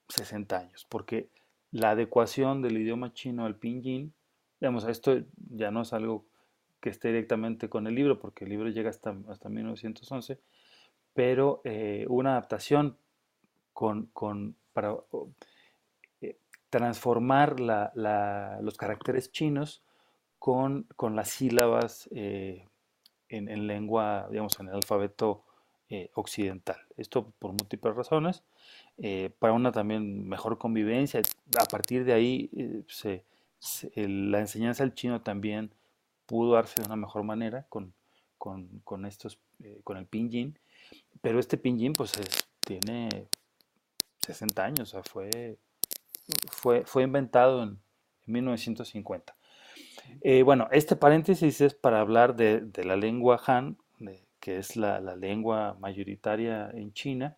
60 0.09 0.59
años, 0.59 0.87
porque 0.89 1.31
la 1.71 1.91
adecuación 1.91 2.63
del 2.63 2.79
idioma 2.79 3.13
chino 3.13 3.47
al 3.47 3.57
pinyin, 3.57 4.15
digamos, 4.61 4.85
esto 4.85 5.19
ya 5.51 5.71
no 5.71 5.83
es 5.83 5.93
algo 5.93 6.27
que 6.81 6.91
esté 6.91 7.09
directamente 7.09 7.69
con 7.69 7.87
el 7.87 7.95
libro, 7.95 8.19
porque 8.19 8.45
el 8.45 8.51
libro 8.51 8.69
llega 8.69 8.91
hasta, 8.91 9.17
hasta 9.29 9.49
1911, 9.49 10.41
pero 11.19 11.63
eh, 11.65 12.07
una 12.09 12.31
adaptación 12.31 12.97
con, 13.73 14.09
para 14.73 14.95
eh, 16.21 16.39
transformar 16.71 17.59
los 17.59 18.77
caracteres 18.77 19.33
chinos 19.33 19.83
con, 20.39 20.87
las 21.17 21.31
sílabas 21.31 22.09
en, 22.13 22.69
en, 23.29 23.67
lengua, 23.67 24.29
digamos, 24.31 24.61
en 24.61 24.69
el 24.69 24.77
alfabeto 24.77 25.43
occidental. 26.15 26.77
Esto 26.97 27.33
por 27.41 27.51
múltiples 27.51 27.97
razones. 27.97 28.45
para 29.41 29.55
una 29.55 29.73
también 29.73 30.29
mejor 30.29 30.57
convivencia. 30.57 31.21
A 31.61 31.65
partir 31.65 32.05
de 32.05 32.13
ahí 32.13 32.49
la 33.97 34.39
enseñanza 34.39 34.85
del 34.85 34.95
chino 34.95 35.23
también 35.23 35.73
pudo 36.27 36.53
darse 36.53 36.81
de 36.81 36.87
una 36.87 36.95
mejor 36.95 37.25
manera 37.25 37.67
con, 37.69 37.93
eh, 39.61 39.81
con 39.83 39.97
el 39.97 40.07
pinyin, 40.07 40.59
pero 41.21 41.39
este 41.39 41.57
pinyin 41.57 41.93
pues 41.93 42.13
tiene 42.61 43.29
60 44.21 44.65
años, 44.65 44.81
o 44.81 44.87
sea, 44.87 45.03
fue, 45.03 45.59
fue, 46.51 46.85
fue 46.85 47.03
inventado 47.03 47.63
en, 47.63 47.79
1950. 48.29 49.37
Eh, 50.21 50.43
bueno, 50.43 50.69
este 50.71 50.97
paréntesis 50.97 51.61
es 51.61 51.75
para 51.75 52.01
hablar 52.01 52.37
de, 52.37 52.71
la 52.85 52.97
lengua 52.97 53.41
Han, 53.47 53.79
que 54.41 54.59
es 54.59 54.77
la, 54.77 55.01
lengua 55.17 55.77
mayoritaria 55.81 56.71
en 56.73 56.93
China, 56.93 57.37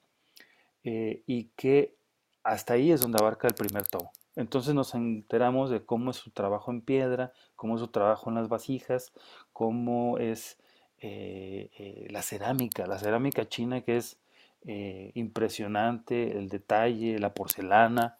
eh, 0.84 1.22
y 1.26 1.44
que 1.56 1.96
hasta 2.42 2.74
ahí 2.74 2.92
es 2.92 3.00
donde 3.00 3.18
abarca 3.20 3.48
el 3.48 3.54
primer 3.54 3.86
tomo. 3.86 4.12
Entonces 4.36 4.74
nos 4.74 4.94
enteramos 4.94 5.70
de 5.70 5.84
cómo 5.84 6.10
es 6.10 6.16
su 6.16 6.30
trabajo 6.30 6.70
en 6.70 6.82
piedra, 6.82 7.32
cómo 7.56 7.74
es 7.74 7.80
su 7.80 7.88
trabajo 7.88 8.30
en 8.30 8.36
las 8.36 8.48
vasijas, 8.48 9.12
cómo 9.52 10.18
es 10.18 10.58
eh, 11.02 11.70
eh, 11.78 12.08
la 12.10 12.20
cerámica, 12.20 12.86
la 12.86 12.98
cerámica 12.98 13.48
china 13.48 13.80
que 13.80 13.96
es 13.96 14.18
eh, 14.66 15.12
impresionante, 15.14 16.36
el 16.36 16.50
detalle, 16.50 17.18
la 17.18 17.32
porcelana, 17.32 18.18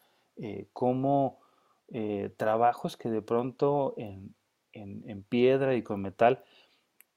cómo 0.73 1.39
trabajos 2.39 2.97
que 2.97 3.11
de 3.11 3.21
pronto 3.21 3.95
en, 3.99 4.35
piedra 5.29 5.75
y 5.75 5.83
con 5.83 6.01
metal, 6.01 6.43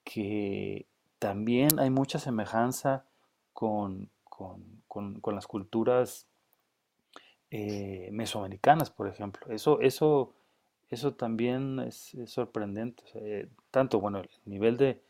que 0.03 0.88
también 1.20 1.79
hay 1.79 1.89
mucha 1.89 2.20
semejanza 2.20 3.05
con, 3.53 4.10
las 5.25 5.48
culturas 5.48 6.27
mesoamericanas, 7.50 8.89
por 8.89 9.08
ejemplo. 9.08 9.48
Eso, 9.53 9.79
eso, 9.79 10.34
eso 10.89 11.13
también 11.13 11.79
es, 11.79 12.13
sorprendente. 12.25 13.48
Tanto, 13.72 14.01
bueno, 14.01 14.20
el 14.20 14.29
nivel 14.46 14.75
de, 14.75 15.01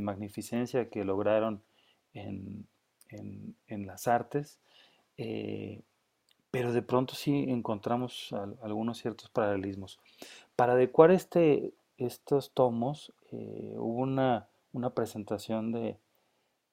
magnificencia 0.00 0.88
que 0.88 1.04
lograron 1.04 1.62
en, 2.14 2.66
las 3.68 4.08
artes, 4.08 4.58
eh, 5.16 5.80
pero 6.50 6.72
de 6.72 6.82
pronto 6.82 7.14
sí 7.14 7.46
encontramos 7.48 8.34
algunos 8.62 8.98
ciertos 8.98 9.30
paralelismos. 9.30 9.98
Para 10.56 10.72
adecuar 10.72 11.10
este, 11.10 11.72
estos 11.96 12.52
tomos, 12.52 13.12
hubo 13.30 14.02
una, 14.02 14.48
presentación 14.94 15.72
de, 15.72 15.96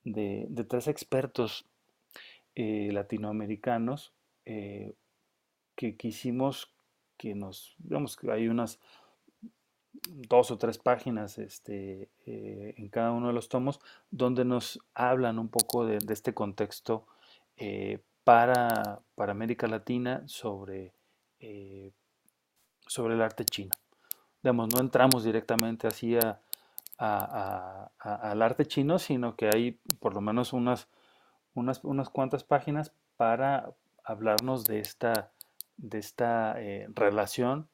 de, 0.03 0.63
tres 0.63 0.87
expertos 0.87 1.65
latinoamericanos, 2.55 4.13
que 5.75 5.95
quisimos 5.97 6.71
que 7.17 7.35
nos, 7.35 7.75
digamos 7.79 8.15
que 8.15 8.31
hay 8.31 8.47
unas 8.47 8.79
dos 10.07 10.51
o 10.51 10.57
tres 10.57 10.77
páginas 10.77 11.37
este, 11.37 12.09
eh, 12.25 12.73
en 12.77 12.89
cada 12.89 13.11
uno 13.11 13.27
de 13.27 13.33
los 13.33 13.49
tomos 13.49 13.79
donde 14.11 14.45
nos 14.45 14.79
hablan 14.93 15.39
un 15.39 15.49
poco 15.49 15.85
de, 15.85 15.99
este 16.09 16.33
contexto 16.33 17.05
eh, 17.57 17.99
para, 18.23 18.99
para, 19.15 19.31
América 19.31 19.67
Latina 19.67 20.23
sobre, 20.25 20.93
eh, 21.39 21.91
sobre 22.87 23.15
el 23.15 23.21
arte 23.21 23.45
chino. 23.45 23.71
Digamos, 24.41 24.73
no 24.73 24.81
entramos 24.81 25.23
directamente 25.23 25.87
así 25.87 26.17
a, 26.17 26.39
al 26.97 28.41
arte 28.41 28.65
chino, 28.65 28.99
sino 28.99 29.35
que 29.35 29.49
hay 29.53 29.79
por 29.99 30.13
lo 30.13 30.21
menos 30.21 30.53
unas, 30.53 30.87
unas, 31.53 31.83
unas 31.83 32.09
cuantas 32.09 32.43
páginas 32.43 32.91
para 33.17 33.71
hablarnos 34.03 34.65
de 34.65 34.79
esta 34.79 35.31
de 35.77 35.97
esta 35.97 36.55
relación 36.93 37.67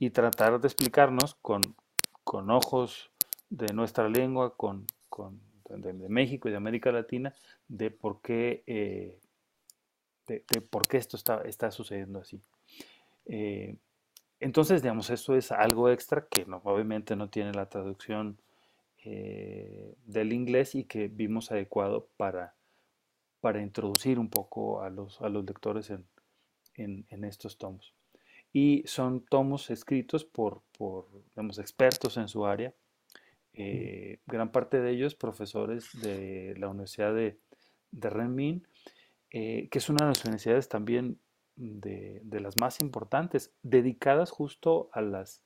y 0.00 0.10
tratar 0.10 0.60
de 0.60 0.66
explicarnos 0.66 1.36
con, 1.36 1.60
con, 2.24 2.50
ojos 2.50 3.10
de 3.50 3.72
nuestra 3.74 4.08
lengua, 4.08 4.56
con, 4.56 4.86
con 5.08 5.40
de, 5.68 5.92
México 6.08 6.48
y 6.48 6.50
de 6.50 6.56
América 6.56 6.90
Latina, 6.90 7.34
de 7.68 7.90
por 7.90 8.22
qué, 8.22 8.64
eh, 8.66 9.20
de, 10.26 10.40
por 10.62 10.88
qué 10.88 10.96
esto 10.96 11.16
está, 11.16 11.42
está 11.42 11.70
sucediendo 11.70 12.18
así. 12.18 12.40
Eh, 13.26 13.76
entonces, 14.40 14.80
digamos, 14.82 15.10
esto 15.10 15.36
es 15.36 15.52
algo 15.52 15.90
extra 15.90 16.26
que 16.26 16.46
no, 16.46 16.62
obviamente 16.64 17.14
no 17.14 17.28
tiene 17.28 17.52
la 17.52 17.68
traducción 17.68 18.38
del 19.02 20.32
inglés 20.32 20.74
y 20.74 20.84
que 20.84 21.08
vimos 21.08 21.50
adecuado 21.50 22.08
para, 22.18 22.54
para 23.40 23.62
introducir 23.62 24.18
un 24.18 24.28
poco 24.28 24.82
a 24.82 24.90
los, 24.90 25.20
a 25.22 25.28
los 25.28 25.44
lectores 25.44 25.90
en, 25.90 26.06
en, 26.76 27.24
estos 27.24 27.56
tomos. 27.56 27.94
Y 28.52 28.82
son 28.86 29.20
tomos 29.20 29.70
escritos 29.70 30.24
por, 30.24 30.62
por 30.76 31.06
expertos 31.58 32.16
en 32.16 32.28
su 32.28 32.46
área, 32.46 32.74
eh, 33.52 34.18
gran 34.26 34.52
parte 34.52 34.80
de 34.80 34.90
ellos 34.90 35.14
profesores 35.14 35.90
de 36.00 36.54
la 36.56 36.68
Universidad 36.68 37.14
de, 37.14 37.36
de 37.90 38.10
Renmin, 38.10 38.66
eh, 39.30 39.68
que 39.70 39.78
es 39.78 39.88
una 39.88 40.06
de 40.06 40.12
las 40.12 40.24
universidades 40.24 40.68
también 40.68 41.18
de, 41.56 42.22
las 42.40 42.58
más 42.58 42.80
importantes, 42.80 43.52
dedicadas 43.62 44.30
justo 44.30 44.88
a 44.92 45.02
las, 45.02 45.42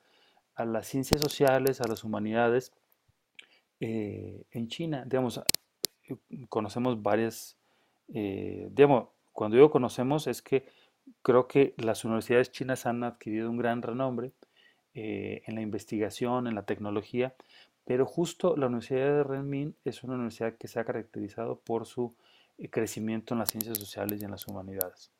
a 0.54 0.64
las 0.64 0.86
ciencias 0.86 1.20
sociales, 1.20 1.80
a 1.80 1.88
las 1.88 2.04
humanidades 2.04 2.72
eh, 3.80 4.44
en 4.52 4.68
China. 4.68 5.04
Digamos, 5.06 5.40
conocemos 6.48 7.02
varias, 7.02 7.56
digamos, 8.06 9.08
cuando 9.32 9.56
digo 9.56 9.70
conocemos 9.70 10.26
es 10.26 10.40
que 10.40 10.66
creo 11.22 11.48
que 11.48 11.74
las 11.78 12.04
universidades 12.04 12.52
chinas 12.52 12.86
han 12.86 13.02
adquirido 13.02 13.50
un 13.50 13.56
gran 13.56 13.82
renombre 13.82 14.32
eh, 14.94 15.42
en 15.46 15.56
la 15.56 15.62
investigación, 15.62 16.46
en 16.46 16.54
la 16.54 16.66
tecnología, 16.66 17.34
pero 17.84 18.06
justo 18.06 18.56
la 18.56 18.66
Universidad 18.66 19.16
de 19.16 19.24
Renmin 19.24 19.76
es 19.84 20.04
una 20.04 20.14
universidad 20.14 20.56
que 20.56 20.68
se 20.68 20.78
ha 20.78 20.84
caracterizado 20.84 21.58
por 21.60 21.86
su 21.86 22.14
eh, 22.58 22.70
crecimiento 22.70 23.34
en 23.34 23.40
las 23.40 23.50
ciencias 23.50 23.78
sociales 23.78 24.20
y 24.20 24.24
en 24.24 24.30
las 24.30 24.46
humanidades. 24.46 25.10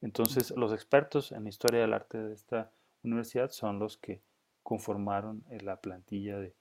Entonces, 0.00 0.52
los 0.56 0.72
expertos 0.72 1.32
en 1.32 1.46
historia 1.46 1.80
del 1.80 1.94
arte 1.94 2.18
de 2.18 2.34
esta 2.34 2.70
universidad 3.02 3.50
son 3.50 3.78
los 3.78 3.96
que 3.96 4.22
conformaron 4.62 5.42
eh, 5.50 5.60
la 5.62 5.80
plantilla 5.80 6.38
de, 6.38 6.54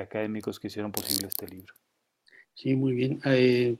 académicos 0.00 0.60
que 0.60 0.68
hicieron 0.68 0.92
posible 0.92 1.26
este 1.28 1.48
libro. 1.48 1.74
Sí, 2.54 2.76
muy 2.76 2.92
bien. 2.92 3.20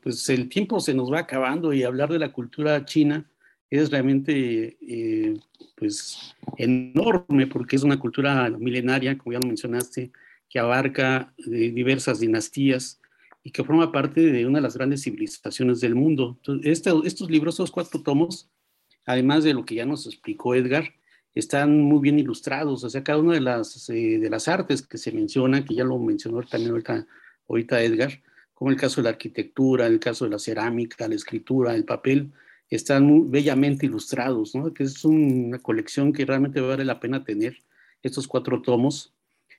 pues 0.03 0.29
el 0.31 0.49
tiempo 0.49 0.81
se 0.81 0.95
nos 0.95 1.13
va 1.13 1.21
acabando 1.21 1.73
y 1.73 1.85
hablar 1.85 2.11
de 2.11 2.19
la 2.19 2.33
cultura 2.33 2.85
china 2.87 3.31
es 3.73 3.91
realmente 3.91 4.77
eh, 4.83 5.35
pues 5.77 6.35
enorme 6.59 7.47
porque 7.47 7.77
es 7.77 7.83
una 7.83 7.99
cultura 7.99 8.51
milenaria, 8.51 9.17
como 9.17 9.33
ya 9.33 9.39
lo 9.39 9.49
mencionaste, 9.49 10.13
que 10.51 10.59
abarca 10.59 11.33
eh, 11.39 11.73
diversas 11.73 12.21
dinastías 12.21 13.01
y 13.43 13.51
que 13.51 13.65
forma 13.65 13.91
parte 13.91 14.21
de 14.21 14.47
una 14.47 14.59
de 14.59 14.63
las 14.63 14.77
grandes 14.77 15.03
civilizaciones 15.03 15.81
del 15.81 15.95
mundo. 15.95 16.37
Entonces, 16.37 16.83
estos 17.05 17.31
libros, 17.31 17.55
estos 17.55 17.71
cuatro 17.71 18.03
tomos, 18.03 18.51
además 19.07 19.43
de 19.43 19.55
lo 19.55 19.65
que 19.65 19.77
ya 19.77 19.87
nos 19.87 20.07
explicó 20.07 20.55
Edgar, 20.55 20.93
están 21.35 21.81
muy 21.81 22.01
bien 22.01 22.19
ilustrados, 22.19 22.85
o 22.85 22.91
sea, 22.91 23.03
cada 23.03 23.21
una 23.21 23.33
de 23.33 23.41
las, 23.41 23.89
eh, 23.89 24.19
de 24.19 24.29
las 24.29 24.49
artes 24.49 24.87
que 24.87 24.99
se 24.99 25.13
menciona, 25.13 25.65
que 25.65 25.75
ya 25.75 25.85
lo 25.85 25.99
mencionó 25.99 26.43
también 26.43 26.73
ahorita, 26.73 27.07
ahorita 27.49 27.83
Edgar, 27.83 28.21
como 28.53 28.71
el 28.71 28.77
caso 28.77 29.01
de 29.01 29.05
la 29.05 29.11
arquitectura, 29.11 29.87
el 29.87 29.99
caso 29.99 30.27
de 30.27 30.33
la 30.33 30.39
cerámica, 30.39 31.09
la 31.09 31.15
escritura, 31.15 31.75
el 31.75 31.87
papel, 31.87 32.33
están 32.77 33.05
muy 33.05 33.29
bellamente 33.29 33.87
ilustrados, 33.87 34.55
¿no? 34.55 34.73
que 34.73 34.85
es 34.85 35.05
una 35.05 35.59
colección 35.59 36.13
que 36.13 36.25
realmente 36.25 36.61
vale 36.61 36.85
la 36.85 37.01
pena 37.01 37.25
tener, 37.25 37.63
estos 38.03 38.27
cuatro 38.27 38.63
tomos, 38.63 39.13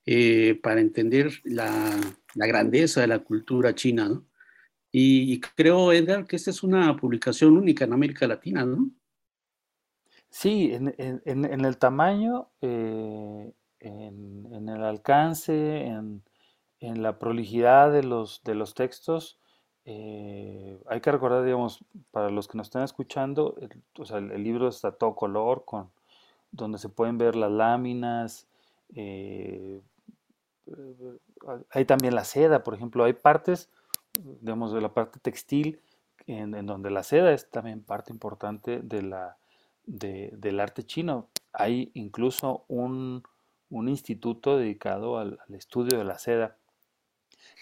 eh, 0.05 0.59
para 0.61 0.81
entender 0.81 1.31
la, 1.43 1.99
la, 2.35 2.47
grandeza 2.47 3.01
de 3.01 3.07
la 3.07 3.19
cultura 3.19 3.73
china. 3.75 4.09
¿no? 4.09 4.25
Y, 4.91 5.39
creo, 5.39 5.91
Edgar, 5.91 6.25
que 6.25 6.35
esta 6.35 6.51
es 6.51 6.61
una 6.61 6.95
publicación 6.97 7.57
única 7.57 7.85
en 7.85 7.93
América 7.93 8.27
Latina, 8.27 8.65
¿no? 8.65 8.89
Sí, 10.29 10.71
en, 10.73 10.93
en, 10.97 11.21
en 11.25 11.65
el 11.65 11.77
tamaño, 11.77 12.49
eh, 12.61 13.53
en, 13.79 14.69
el 14.69 14.83
alcance, 14.83 15.85
en, 15.85 16.23
la 16.79 17.17
prolijidad 17.17 17.91
de 17.91 18.03
los, 18.03 18.43
de 18.43 18.55
los 18.55 18.73
textos, 18.73 19.39
eh, 19.85 20.77
hay 20.87 21.01
que 21.01 21.11
recordar, 21.11 21.43
digamos, 21.43 21.83
para 22.11 22.29
los 22.29 22.47
que 22.47 22.57
nos 22.57 22.67
están 22.67 22.83
escuchando, 22.83 23.55
el, 23.59 23.69
o 23.97 24.05
sea, 24.05 24.17
el, 24.17 24.43
libro 24.43 24.67
está 24.67 24.91
todo 24.91 25.15
color, 25.15 25.63
con, 25.65 25.89
donde 26.51 26.77
se 26.77 26.89
pueden 26.89 27.17
ver 27.17 27.35
las 27.35 27.51
láminas. 27.51 28.47
Eh, 28.95 29.81
hay 31.71 31.85
también 31.85 32.15
la 32.15 32.23
seda, 32.23 32.63
por 32.63 32.73
ejemplo, 32.73 33.03
hay 33.03 33.13
partes, 33.13 33.69
digamos, 34.41 34.71
de 34.71 34.81
la 34.81 34.93
parte 34.93 35.19
textil 35.19 35.79
en, 36.27 36.65
donde 36.65 36.89
la 36.89 37.03
seda 37.03 37.33
es 37.33 37.49
también 37.49 37.81
parte 37.81 38.11
importante 38.11 38.81
del 38.81 39.13
arte 40.59 40.83
chino. 40.83 41.27
Hay 41.51 41.91
incluso 41.93 42.63
un, 42.67 43.23
instituto 43.69 44.57
dedicado 44.57 45.17
al, 45.17 45.39
estudio 45.49 45.97
de 45.97 46.03
la 46.03 46.17
seda, 46.17 46.55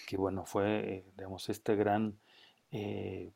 que 0.07 0.17
bueno, 0.17 0.45
fue, 0.45 0.93
eh, 0.93 1.05
digamos, 1.17 1.49
este 1.49 1.75
gran 1.75 2.19
eh, 2.71 3.31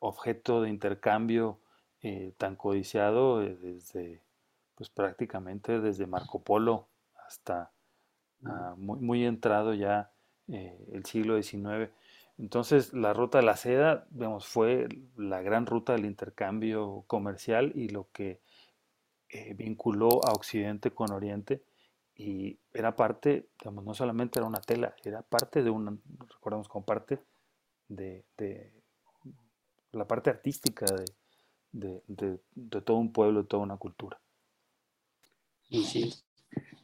objeto 0.00 0.62
de 0.62 0.70
intercambio 0.70 1.58
eh, 2.02 2.32
tan 2.38 2.56
codiciado 2.56 3.40
desde, 3.40 4.22
pues 4.74 4.90
prácticamente 4.90 5.80
desde 5.80 6.06
Marco 6.06 6.42
Polo 6.42 6.88
hasta 7.26 7.72
ah, 8.44 8.74
muy, 8.76 9.00
muy, 9.00 9.24
entrado 9.24 9.74
ya 9.74 10.10
el 10.48 11.04
siglo 11.06 11.42
XIX. 11.42 11.90
Entonces, 12.38 12.92
la 12.92 13.12
ruta 13.12 13.38
de 13.38 13.44
la 13.44 13.56
seda, 13.56 14.06
digamos, 14.10 14.46
fue 14.46 14.88
la 15.16 15.40
gran 15.42 15.66
ruta 15.66 15.94
del 15.94 16.04
intercambio 16.04 17.04
comercial 17.06 17.72
y 17.74 17.88
lo 17.88 18.08
que 18.12 18.40
vinculó 19.56 20.24
a 20.24 20.32
Occidente 20.32 20.92
con 20.92 21.10
Oriente 21.10 21.62
y 22.16 22.58
era 22.72 22.96
parte, 22.96 23.50
digamos, 23.60 23.84
no 23.84 23.94
solamente 23.94 24.38
era 24.38 24.48
una 24.48 24.60
tela, 24.60 24.94
era 25.04 25.22
parte 25.22 25.62
de 25.62 25.70
una, 25.70 25.96
recordamos 26.28 26.66
como 26.68 26.84
parte 26.84 27.20
de, 27.88 28.24
la 29.92 30.06
parte 30.06 30.30
artística 30.30 30.86
de, 31.72 32.02
de, 32.06 32.80
todo 32.80 32.96
un 32.96 33.12
pueblo, 33.12 33.42
de 33.42 33.48
toda 33.48 33.62
una 33.62 33.76
cultura. 33.76 34.18
Sí, 35.68 36.12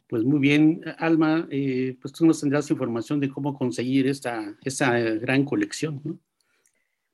pues 0.07 0.23
muy 0.23 0.39
bien, 0.39 0.83
Alma, 0.99 1.47
eh, 1.49 1.97
pues 1.99 2.13
tú 2.13 2.25
nos 2.25 2.39
tendrás 2.39 2.69
información 2.69 3.19
de 3.19 3.29
cómo 3.29 3.57
conseguir 3.57 4.07
esta, 4.07 4.55
esta 4.63 4.99
gran 4.99 5.45
colección, 5.45 6.01
¿no? 6.03 6.19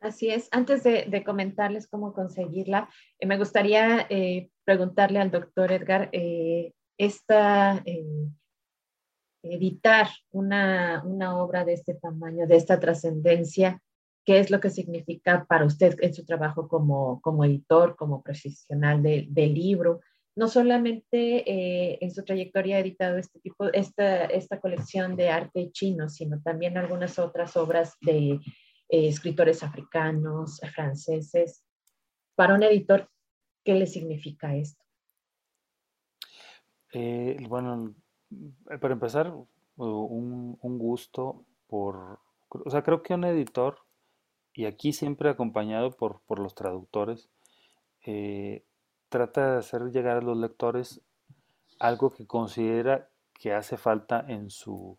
Así 0.02 0.30
es. 0.30 0.48
Antes 0.52 0.84
de, 0.84 1.24
comentarles 1.26 1.88
cómo 1.88 2.14
conseguirla, 2.14 2.90
eh, 3.20 3.28
me 3.28 3.38
gustaría 3.38 4.08
eh, 4.10 4.50
preguntarle 4.64 5.20
al 5.20 5.32
doctor 5.32 5.72
Edgar, 5.72 6.10
esta, 7.00 7.84
editar 9.42 10.08
una, 10.30 11.02
una, 11.04 11.42
obra 11.42 11.66
de 11.66 11.74
este 11.74 11.96
tamaño, 11.96 12.46
de 12.46 12.58
esta 12.58 12.80
trascendencia, 12.80 13.82
¿qué 14.24 14.38
es 14.40 14.52
lo 14.52 14.60
que 14.60 14.70
significa 14.70 15.46
para 15.50 15.66
usted 15.66 15.96
en 16.02 16.14
su 16.14 16.24
trabajo 16.26 16.68
como, 16.68 17.20
como 17.22 17.44
editor, 17.44 17.96
como 17.96 18.22
profesional 18.22 19.02
del 19.02 19.54
libro? 19.56 20.02
no 20.40 20.48
solamente 20.48 21.44
eh, 21.52 21.98
en 22.00 22.12
su 22.12 22.24
trayectoria 22.24 22.78
ha 22.78 22.80
editado 22.80 23.18
este 23.18 23.42
tipo, 23.42 23.66
esta, 23.74 24.24
esta 24.24 24.62
colección 24.62 25.18
de 25.18 25.30
arte 25.30 25.70
chino, 25.74 26.08
sino 26.08 26.42
también 26.42 26.78
algunas 26.78 27.20
otras 27.20 27.58
obras 27.58 27.98
de 28.00 28.32
eh, 28.32 28.40
escritores 28.88 29.64
africanos, 29.64 30.62
franceses. 30.74 31.66
Para 32.36 32.56
un 32.56 32.64
editor, 32.64 33.10
¿qué 33.66 33.76
le 33.76 33.86
significa 33.86 34.56
esto? 34.56 34.82
Eh, 36.94 37.38
bueno, 37.48 37.94
para 38.82 38.94
empezar, 38.94 39.34
un, 39.78 40.58
gusto 40.62 41.46
por, 41.68 42.20
o 42.50 42.70
sea, 42.70 42.84
creo 42.84 43.04
que 43.04 43.14
un 43.14 43.24
editor, 43.24 43.80
y 44.54 44.66
aquí 44.66 44.92
siempre 44.92 45.30
acompañado 45.30 45.92
por, 45.92 46.22
por 46.22 46.40
los 46.40 46.56
traductores, 46.56 47.30
trata 49.10 49.54
de 49.54 49.58
hacer 49.60 49.84
llegar 49.92 50.18
a 50.18 50.22
los 50.22 50.38
lectores 50.38 51.02
algo 51.80 52.12
que 52.12 52.28
considera 52.28 53.10
que 53.34 53.54
hace 53.54 53.78
falta 53.78 54.24
en 54.28 54.50
su, 54.50 54.98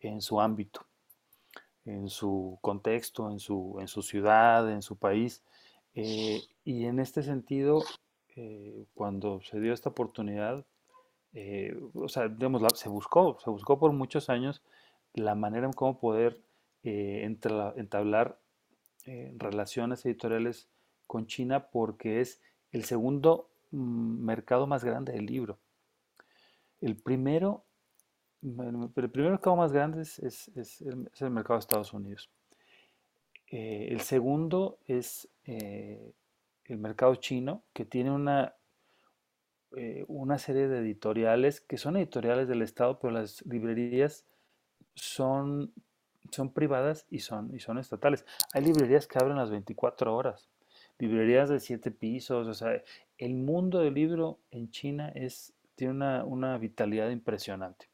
en 0.00 0.20
su 0.20 0.40
ámbito, 0.40 0.86
en 1.84 2.08
su 2.08 2.58
contexto, 2.60 3.30
en 3.30 3.40
su, 3.40 3.78
en 3.80 3.88
su 3.88 4.02
ciudad, 4.02 4.70
en 4.70 4.82
su 4.82 4.96
país. 4.96 5.42
Eh, 5.94 6.42
y 6.64 6.84
en 6.84 7.00
este 7.00 7.22
sentido, 7.22 7.82
eh, 8.36 8.84
cuando 8.94 9.40
se 9.40 9.58
dio 9.60 9.72
esta 9.72 9.88
oportunidad, 9.88 10.64
eh, 11.32 11.78
o 11.94 12.08
sea, 12.08 12.28
digamos, 12.28 12.62
se 12.74 12.88
buscó, 12.88 13.38
se 13.42 13.50
buscó 13.50 13.78
por 13.78 13.92
muchos 13.92 14.28
años 14.30 14.62
la 15.14 15.34
manera 15.34 15.66
en 15.66 15.72
cómo 15.72 15.98
poder 15.98 16.40
entablar 16.82 18.38
relaciones 19.36 20.04
editoriales 20.06 20.68
con 21.06 21.26
China 21.26 21.68
porque 21.70 22.20
es 22.20 22.40
el 22.70 22.84
segundo 22.84 23.50
mm, 23.72 24.24
mercado 24.24 24.66
más 24.66 24.84
grande 24.84 25.12
del 25.12 25.26
libro. 25.26 25.58
El 26.80 26.96
primero, 26.96 27.64
el 28.42 29.10
primer 29.10 29.32
mercado 29.32 29.56
más 29.56 29.72
grande 29.72 30.02
es, 30.02 30.18
el, 30.54 31.30
mercado 31.30 31.54
de 31.54 31.60
Estados 31.60 31.92
Unidos. 31.92 32.30
Eh, 33.48 33.88
el 33.90 34.00
segundo 34.02 34.78
es 34.86 35.28
eh, 35.44 36.12
el 36.64 36.78
mercado 36.78 37.16
chino, 37.16 37.64
que 37.72 37.84
tiene 37.84 38.12
una, 38.12 38.54
eh, 39.76 40.04
una 40.08 40.38
serie 40.38 40.68
de 40.68 40.78
editoriales 40.78 41.60
que 41.60 41.78
son 41.78 41.96
editoriales 41.96 42.48
del 42.48 42.62
Estado, 42.62 42.98
pero 42.98 43.12
las 43.12 43.44
librerías 43.46 44.24
son, 44.94 45.72
son 46.30 46.52
privadas 46.52 47.06
y 47.10 47.20
son, 47.20 47.54
y 47.54 47.60
son 47.60 47.78
estatales. 47.78 48.24
Hay 48.52 48.64
librerías 48.64 49.06
que 49.06 49.18
abren 49.18 49.36
las 49.36 49.50
24 49.50 50.14
horas 50.14 50.48
librerías 50.98 51.48
de 51.48 51.60
siete 51.60 51.90
pisos, 51.90 52.46
o 52.46 52.52
sea, 52.52 52.82
el 53.16 53.34
mundo 53.34 53.78
del 53.80 53.94
libro 53.94 54.38
en 54.50 54.70
China 54.70 55.10
es, 55.14 55.54
tiene 55.74 56.22
una, 56.22 56.58
vitalidad 56.58 57.08
impresionante. 57.08 57.88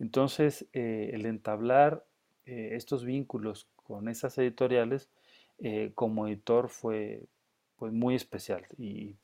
Entonces, 0.00 0.66
eh, 0.72 1.10
el 1.12 1.26
entablar 1.26 2.04
eh, 2.44 2.70
estos 2.72 3.04
vínculos 3.04 3.68
con 3.76 4.08
esas 4.08 4.36
editoriales 4.38 5.08
como 5.96 6.28
editor 6.28 6.68
fue 6.68 7.26
pues, 7.78 7.92
muy 7.92 8.14
especial 8.14 8.66
y, 8.76 9.16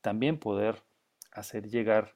también 0.00 0.38
poder 0.38 0.82
hacer 1.38 1.68
llegar 1.68 2.14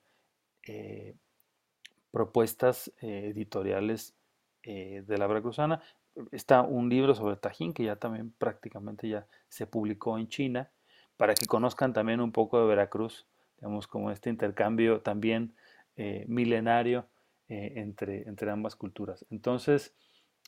propuestas 2.11 2.93
editoriales 3.01 4.15
de 4.63 5.19
la 5.19 5.27
Veracruzana 5.27 5.83
está 6.31 6.63
un 6.63 6.89
libro 6.89 7.15
sobre 7.15 7.37
Tajín 7.37 7.73
que 7.73 7.85
ya 7.85 7.97
también 7.97 8.33
prácticamente 8.33 9.09
ya 9.09 9.27
se 9.49 9.67
publicó 9.67 10.19
en 10.19 10.29
China, 10.29 10.71
para 11.17 11.35
que 11.35 11.47
conozcan 11.47 11.93
también 11.93 12.21
un 12.21 12.33
poco 12.33 12.61
de 12.61 12.67
Veracruz, 12.67 13.27
digamos, 13.57 13.87
como 13.87 14.11
este 14.11 14.31
intercambio 14.31 15.01
también 15.01 15.55
eh, 15.97 16.25
milenario 16.27 17.07
eh, 17.49 17.75
entre, 17.77 18.29
entre 18.29 18.51
ambas 18.51 18.77
culturas. 18.77 19.25
Entonces, 19.31 19.95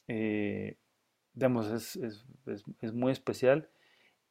eh, 0.09 0.77
digamos, 1.33 1.69
es, 1.71 1.97
es, 2.81 2.93
muy 2.93 3.13
especial. 3.13 3.69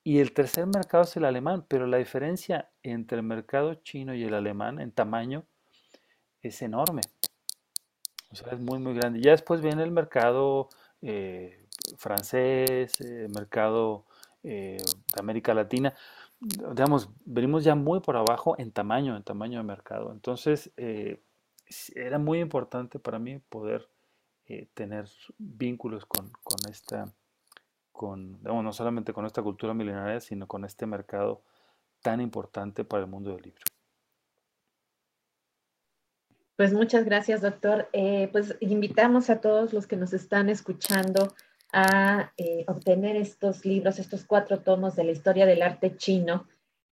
Y 0.04 0.20
el 0.20 0.34
tercer 0.34 0.68
mercado 0.68 1.04
es 1.04 1.16
el 1.16 1.24
alemán, 1.24 1.66
pero 1.68 1.88
la 1.88 1.98
diferencia 1.98 2.70
entre 2.84 3.18
el 3.18 3.24
mercado 3.24 3.76
chino 3.76 4.14
y 4.14 4.24
el 4.24 4.34
alemán 4.34 4.80
en 4.82 4.92
tamaño 4.92 5.46
es 6.42 6.62
enorme. 6.62 7.02
O 8.32 8.36
sea, 8.36 8.52
es 8.54 8.60
muy, 8.60 8.80
muy 8.80 8.94
grande. 8.96 9.22
Ya 9.22 9.32
después 9.32 9.62
viene 9.62 9.84
el 9.84 9.92
mercado 9.92 10.68
eh, 11.02 11.68
francés, 11.98 13.00
eh, 13.02 13.28
mercado 13.34 14.06
eh, 14.44 14.78
de 14.78 15.20
América 15.20 15.54
Latina, 15.54 15.94
digamos, 16.40 17.10
venimos 17.26 17.64
ya 17.64 17.76
muy 17.76 18.02
por 18.02 18.18
abajo 18.18 18.56
en 18.58 18.72
tamaño, 18.72 19.16
en 19.16 19.24
tamaño 19.24 19.60
de 19.60 19.64
mercado. 19.64 20.12
Entonces, 20.12 20.72
era 21.96 22.20
muy 22.20 22.40
importante 22.42 23.00
para 23.00 23.20
mí 23.20 23.40
poder 23.40 23.88
tener 24.74 25.10
vínculos 25.38 26.06
con, 26.06 26.32
esta, 26.70 27.06
con, 27.94 28.44
no 28.44 28.74
solamente 28.74 29.14
con 29.14 29.26
esta 29.26 29.42
cultura 29.42 29.74
milenaria, 29.74 30.20
sino 30.20 30.48
con 30.48 30.66
este 30.66 30.86
mercado 30.86 31.42
tan 32.02 32.20
importante 32.20 32.84
para 32.84 33.04
el 33.04 33.10
mundo 33.10 33.32
del 33.32 33.44
libro. 33.44 33.64
Pues 36.56 36.72
muchas 36.72 37.06
gracias, 37.06 37.42
doctor. 37.42 37.90
Eh, 37.94 38.30
pues 38.32 38.56
invitamos 38.60 39.30
a 39.32 39.42
todos 39.42 39.74
los 39.74 39.88
que 39.88 39.96
nos 39.96 40.14
están 40.14 40.50
escuchando 40.50 41.34
a 41.72 42.32
eh, 42.38 42.64
obtener 42.68 43.16
estos 43.16 43.66
libros, 43.66 43.98
estos 43.98 44.24
cuatro 44.26 44.60
tomos 44.60 44.96
de 44.96 45.04
la 45.04 45.12
historia 45.12 45.48
del 45.48 45.64
arte 45.64 45.96
chino, 45.96 46.48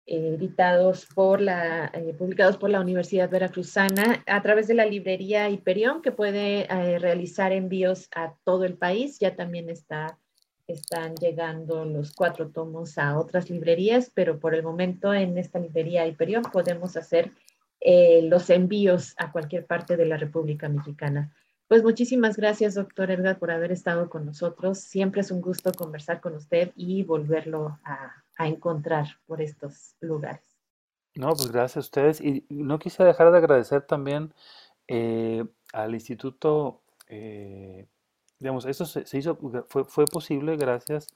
eh, 0.07 0.37
editados 0.39 1.07
por 1.07 1.41
la, 1.41 1.91
publicados 2.17 2.57
por 2.57 2.71
la 2.71 2.81
Universidad 2.81 3.29
Veracruzana 3.29 4.23
a 4.27 4.43
través 4.43 4.69
de 4.69 4.75
la 4.75 4.87
librería 4.87 5.51
Hiperión, 5.51 6.03
que 6.03 6.13
puede 6.13 6.67
realizar 6.99 7.51
envíos 7.53 8.09
a 8.15 8.35
todo 8.45 8.65
el 8.65 8.79
país. 8.79 9.19
Ya 9.19 9.35
también 9.35 9.69
está, 9.71 10.21
están 10.69 11.15
llegando 11.17 11.85
los 11.85 12.13
cuatro 12.13 12.49
tomos 12.51 12.99
a 12.99 13.19
otras 13.19 13.51
librerías, 13.51 14.11
pero 14.15 14.39
por 14.39 14.55
el 14.55 14.63
momento 14.63 15.15
en 15.15 15.39
esta 15.39 15.59
librería 15.59 16.07
Hiperión 16.07 16.43
podemos 16.43 16.97
hacer 16.97 17.33
eh, 17.81 18.23
los 18.23 18.51
envíos 18.51 19.15
a 19.17 19.33
cualquier 19.33 19.67
parte 19.67 19.97
de 19.97 20.05
la 20.05 20.17
República 20.17 20.69
Mexicana. 20.69 21.33
Pues 21.69 21.83
muchísimas 21.83 22.37
gracias, 22.37 22.75
doctor 22.75 23.11
Edgar, 23.11 23.39
por 23.39 23.51
haber 23.51 23.73
estado 23.73 24.09
con 24.09 24.27
nosotros. 24.27 24.79
Siempre 24.79 25.21
es 25.21 25.31
un 25.31 25.41
gusto 25.41 25.73
conversar 25.73 26.21
con 26.21 26.35
usted 26.35 26.73
y 26.77 27.03
volverlo 27.03 27.79
a, 27.85 28.25
encontrar 28.41 29.07
por 29.27 29.43
estos 29.43 29.97
lugares. 30.01 30.45
No, 31.17 31.31
pues 31.31 31.51
gracias 31.51 31.77
a 31.77 31.81
ustedes. 31.81 32.21
Y 32.21 32.47
no 32.51 32.79
quise 32.79 33.03
dejar 33.03 33.33
de 33.33 33.39
agradecer 33.39 33.83
también 33.83 34.33
eh, 34.87 35.45
al 35.73 35.95
Instituto, 35.95 36.83
eh, 37.09 37.48
digamos, 38.39 38.67
eso 38.67 38.85
se, 38.85 39.05
hizo, 39.17 39.37
fue, 39.69 39.85
fue, 39.85 40.05
posible 40.07 40.57
gracias 40.57 41.09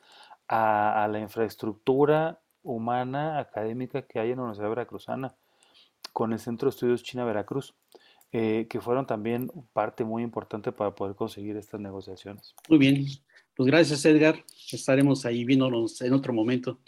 a, 0.48 1.08
la 1.10 1.20
infraestructura 1.20 2.40
humana, 2.62 3.38
académica 3.38 4.02
que 4.02 4.18
hay 4.18 4.30
en 4.30 4.36
la 4.36 4.42
Universidad 4.42 4.68
Veracruzana, 4.68 5.34
con 6.12 6.32
el 6.32 6.38
Centro 6.38 6.66
de 6.66 6.74
Estudios 6.74 7.02
China-Veracruz, 7.02 7.74
eh, 8.32 8.66
que 8.68 8.80
fueron 8.80 9.06
también 9.06 9.50
parte 9.72 10.04
muy 10.04 10.22
importante 10.22 10.72
para 10.72 10.94
poder 10.94 11.14
conseguir 11.14 11.56
estas 11.56 11.80
negociaciones. 11.80 12.54
Muy 12.68 12.78
bien, 12.78 13.06
pues 13.54 13.66
gracias 13.66 14.04
Edgar, 14.04 14.44
estaremos 14.70 15.24
ahí 15.24 15.44
viéndonos 15.44 16.00
en 16.02 16.12
otro 16.12 16.32
momento. 16.32 16.78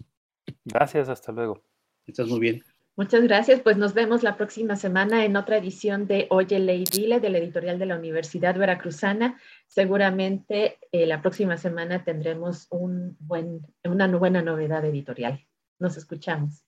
Gracias, 0.64 1.08
hasta 1.08 1.32
luego. 1.32 1.62
Estás 2.06 2.28
muy 2.28 2.40
bien. 2.40 2.73
Muchas 2.96 3.24
gracias. 3.24 3.60
Pues 3.60 3.76
nos 3.76 3.92
vemos 3.92 4.22
la 4.22 4.36
próxima 4.36 4.76
semana 4.76 5.24
en 5.24 5.36
otra 5.36 5.56
edición 5.56 6.06
de 6.06 6.28
Oye 6.30 6.60
Ley 6.60 6.84
Dile 6.84 7.18
de 7.18 7.28
la 7.28 7.38
editorial 7.38 7.76
de 7.76 7.86
la 7.86 7.96
Universidad 7.96 8.56
Veracruzana. 8.56 9.40
Seguramente 9.66 10.78
eh, 10.92 11.04
la 11.04 11.20
próxima 11.20 11.56
semana 11.56 12.04
tendremos 12.04 12.68
una 12.70 14.06
buena 14.06 14.42
novedad 14.42 14.84
editorial. 14.84 15.44
Nos 15.80 15.96
escuchamos. 15.96 16.64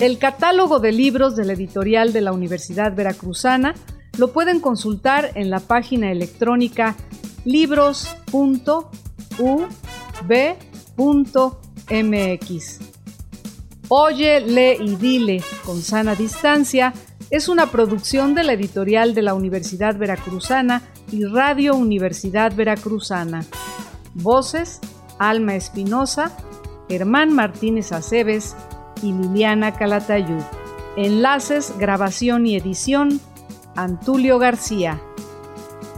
El 0.00 0.18
catálogo 0.18 0.80
de 0.80 0.90
libros 0.90 1.36
de 1.36 1.44
la 1.44 1.52
editorial 1.52 2.12
de 2.12 2.22
la 2.22 2.32
Universidad 2.32 2.92
Veracruzana 2.92 3.74
lo 4.18 4.32
pueden 4.32 4.58
consultar 4.58 5.30
en 5.36 5.48
la 5.48 5.60
página 5.60 6.10
electrónica 6.10 6.96
libros.com 7.44 8.90
Oye, 13.88 14.40
lee 14.40 14.76
y 14.80 14.96
dile 14.96 15.42
con 15.64 15.82
sana 15.82 16.14
distancia 16.14 16.92
es 17.32 17.48
una 17.48 17.70
producción 17.70 18.34
de 18.34 18.44
la 18.44 18.52
editorial 18.52 19.14
de 19.14 19.22
la 19.22 19.32
Universidad 19.32 19.96
Veracruzana 19.96 20.82
y 21.10 21.24
Radio 21.24 21.74
Universidad 21.74 22.54
Veracruzana. 22.54 23.44
Voces: 24.12 24.80
Alma 25.18 25.54
Espinosa, 25.54 26.36
Germán 26.90 27.32
Martínez 27.32 27.90
Aceves 27.92 28.54
y 29.02 29.12
Liliana 29.12 29.72
Calatayud. 29.72 30.42
Enlaces, 30.98 31.72
grabación 31.78 32.46
y 32.46 32.56
edición: 32.56 33.18
Antulio 33.76 34.38
García. 34.38 35.00